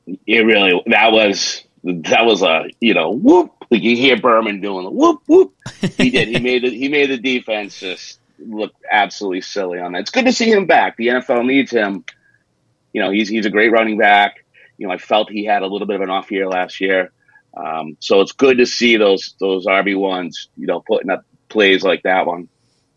[0.06, 0.18] it?
[0.26, 4.84] It really that was that was a you know whoop like you hear Berman doing
[4.84, 5.54] the whoop whoop.
[5.80, 6.28] He did.
[6.28, 6.74] he made it.
[6.74, 10.00] He made the defense just look absolutely silly on that.
[10.00, 10.98] It's good to see him back.
[10.98, 12.04] The NFL needs him.
[12.92, 14.44] You know, he's he's a great running back.
[14.76, 17.10] You know, I felt he had a little bit of an off year last year.
[17.56, 21.82] Um, so it's good to see those those RB ones, you know, putting up plays
[21.82, 22.50] like that one.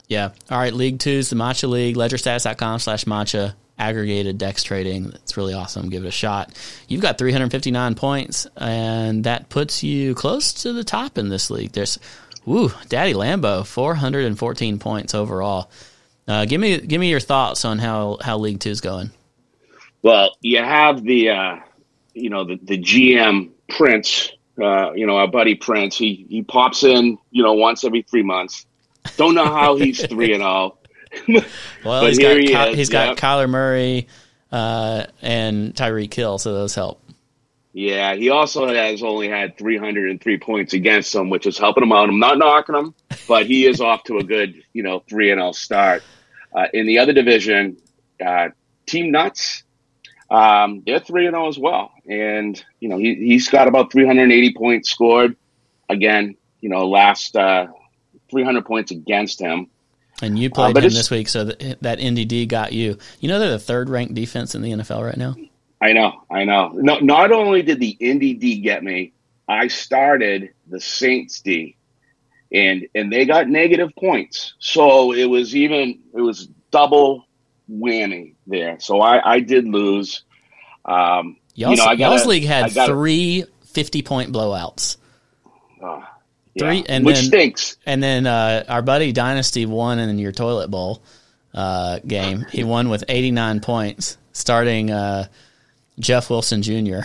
[0.08, 0.30] Yeah.
[0.50, 0.74] All right.
[0.74, 1.96] League two is the Matcha League.
[1.96, 3.54] Ledgerstats.com slash Matcha.
[3.80, 5.12] Aggregated Dex trading.
[5.16, 5.90] It's really awesome.
[5.90, 6.52] Give it a shot.
[6.88, 11.74] You've got 359 points, and that puts you close to the top in this league.
[11.74, 12.00] There's,
[12.44, 15.70] woo, Daddy Lambo, 414 points overall.
[16.28, 19.12] Uh, give me give me your thoughts on how, how League Two is going.
[20.02, 21.56] Well, you have the uh,
[22.16, 24.32] you know the, the GM Prince
[24.62, 25.98] uh, you know, our buddy Prince.
[25.98, 28.66] He he pops in, you know, once every three months.
[29.16, 30.80] Don't know how he's three and all.
[31.30, 31.46] Oh.
[31.86, 33.18] well, he's got he Ky- he's got yep.
[33.18, 34.08] Kyler Murray
[34.52, 37.02] uh, and Tyreek Hill, so those help.
[37.74, 42.10] Yeah, he also has only had 303 points against him, which is helping him out.
[42.10, 42.96] I'm not knocking him,
[43.28, 46.02] but he is off to a good, you know, three and L start.
[46.56, 47.78] Uh, in the other division,
[48.26, 48.50] uh,
[48.88, 49.64] Team Nuts,
[50.32, 54.54] um, they're three and all as well, and you know he he's got about 380
[54.56, 55.36] points scored.
[55.88, 57.68] Again, you know, last uh,
[58.30, 59.68] 300 points against him.
[60.22, 62.98] And you played uh, him this week, so that, that NDD got you.
[63.20, 65.36] You know they're the third ranked defense in the NFL right now.
[65.80, 66.70] I know, I know.
[66.74, 69.14] No, not only did the NDD get me,
[69.48, 71.76] I started the Saints D,
[72.52, 77.28] and and they got negative points, so it was even it was double
[77.70, 78.80] whammy there.
[78.80, 80.24] So I, I did lose.
[80.86, 84.98] Um, y'all's, you know, y'all's league had gotta, three 50 point blowouts.
[85.82, 86.02] Uh,
[86.58, 87.78] Three and which then, stinks.
[87.86, 91.02] And then uh, our buddy Dynasty won in your toilet bowl
[91.54, 92.46] uh, game.
[92.52, 95.28] He won with 89 points, starting uh,
[96.00, 97.00] Jeff Wilson Jr.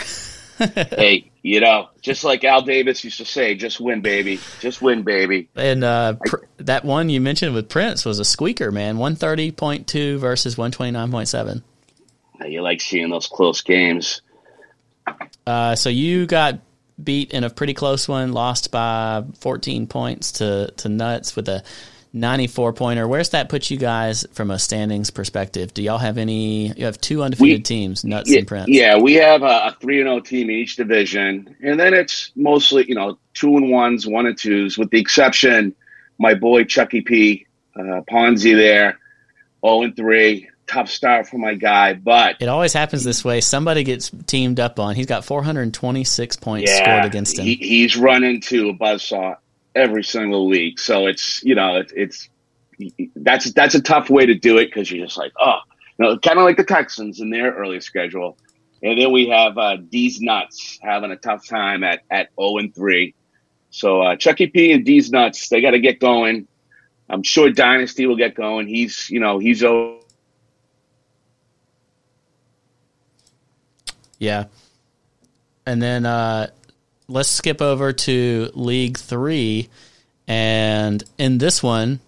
[0.59, 5.03] hey, you know, just like Al Davis used to say, just win, baby, just win,
[5.03, 5.49] baby.
[5.57, 8.99] And uh, pr- that one you mentioned with Prince was a squeaker, man.
[8.99, 11.65] One thirty point two versus one twenty nine point seven.
[12.47, 14.23] You like seeing those close games.
[15.47, 16.61] Uh, so you got
[17.05, 21.63] beat in a pretty close one, lost by 14 points to, to Nuts with a
[22.13, 23.09] 94 pointer.
[23.09, 25.73] Where's that put you guys from a standings perspective?
[25.73, 26.69] Do y'all have any?
[26.73, 28.69] You have two undefeated we, teams, Nuts yeah, and Prince.
[28.69, 31.57] Yeah, we have a, 3 and 0 team in each division.
[31.63, 35.75] And then it's mostly, you know, two and ones, one and twos, with the exception,
[36.19, 37.47] my boy Chucky P.
[37.75, 38.99] Uh, Ponzi there,
[39.65, 43.41] 0 and 3 tough start for my guy, but it always happens this way.
[43.41, 44.95] Somebody gets teamed up on.
[44.95, 47.45] He's got 426 points yeah, scored against him.
[47.45, 49.37] He, he's run into a buzzsaw
[49.75, 52.29] every single week, so it's you know it, it's
[53.17, 55.59] that's that's a tough way to do it because you're just like oh,
[55.99, 58.39] you know, kind of like the Texans in their early schedule,
[58.83, 62.75] and then we have uh, D's nuts having a tough time at at 0 and
[62.75, 63.15] three.
[63.71, 66.47] So uh, Chucky P and D's nuts, they got to get going.
[67.09, 68.69] I'm sure Dynasty will get going.
[68.69, 70.02] He's you know he's over
[74.23, 74.45] Yeah.
[75.67, 76.51] And then uh,
[77.09, 79.69] let's skip over to League Three.
[80.29, 81.99] And in this one,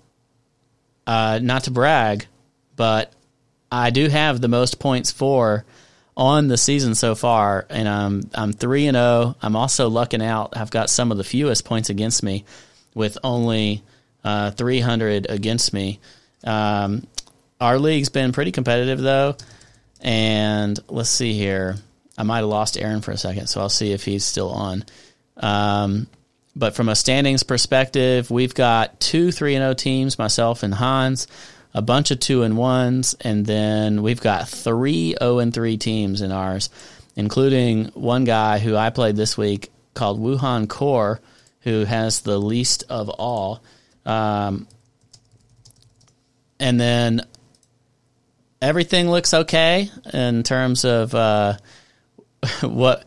[1.08, 2.26] uh, not to brag,
[2.76, 3.12] but
[3.70, 5.64] I do have the most points for
[6.16, 9.04] on the season so far, and I'm I'm three and zero.
[9.04, 9.36] Oh.
[9.42, 10.56] I'm also lucking out.
[10.56, 12.44] I've got some of the fewest points against me,
[12.94, 13.82] with only
[14.22, 15.98] uh, 300 against me.
[16.44, 17.08] Um,
[17.60, 19.36] our league's been pretty competitive though,
[20.00, 21.74] and let's see here.
[22.16, 24.84] I might have lost Aaron for a second, so I'll see if he's still on.
[25.36, 26.06] Um,
[26.56, 31.26] but from a standings perspective, we've got two 3 and 0 teams, myself and Hans,
[31.72, 36.20] a bunch of 2 and 1s, and then we've got three 0 and 3 teams
[36.20, 36.70] in ours,
[37.16, 41.20] including one guy who I played this week called Wuhan Core,
[41.60, 43.62] who has the least of all.
[44.06, 44.68] Um,
[46.60, 47.26] and then
[48.62, 51.12] everything looks okay in terms of.
[51.12, 51.56] Uh,
[52.62, 53.04] what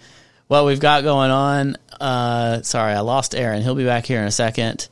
[0.47, 1.77] what we've got going on.
[1.99, 3.61] Uh, sorry, I lost Aaron.
[3.61, 4.87] He'll be back here in a second.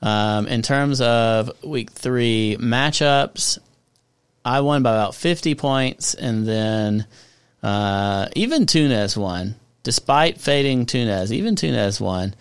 [0.00, 3.58] Um, in terms of week three matchups,
[4.44, 7.06] I won by about 50 points, and then
[7.62, 9.56] uh, even Tunez won.
[9.82, 12.34] Despite fading Tunez, even Tunez won.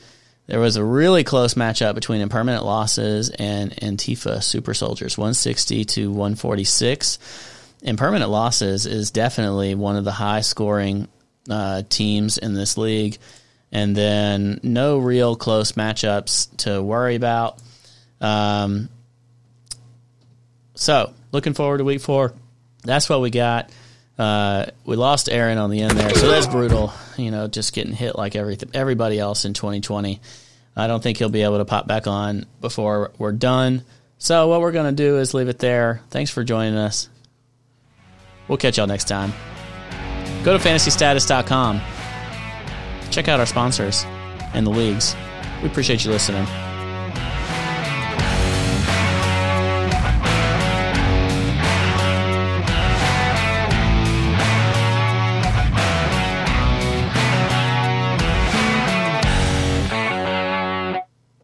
[0.47, 6.09] There was a really close matchup between Impermanent Losses and Antifa Super Soldiers, 160 to
[6.09, 7.19] 146.
[7.81, 11.09] Impermanent Losses is definitely one of the high scoring
[11.49, 13.17] uh, teams in this league,
[13.71, 17.59] and then no real close matchups to worry about.
[18.21, 18.89] Um,
[20.75, 22.33] so looking forward to week four.
[22.83, 23.71] That's what we got.
[24.17, 26.91] Uh, we lost Aaron on the end there, so that's brutal.
[27.17, 30.21] You know, just getting hit like everything, everybody else in 2020.
[30.75, 33.83] I don't think he'll be able to pop back on before we're done.
[34.19, 36.01] So what we're going to do is leave it there.
[36.09, 37.09] Thanks for joining us.
[38.47, 39.56] We'll catch y'all next time.
[40.43, 41.81] Go to fantasystatus.com.
[43.09, 44.05] Check out our sponsors
[44.53, 45.15] and the leagues.
[45.61, 46.45] We appreciate you listening.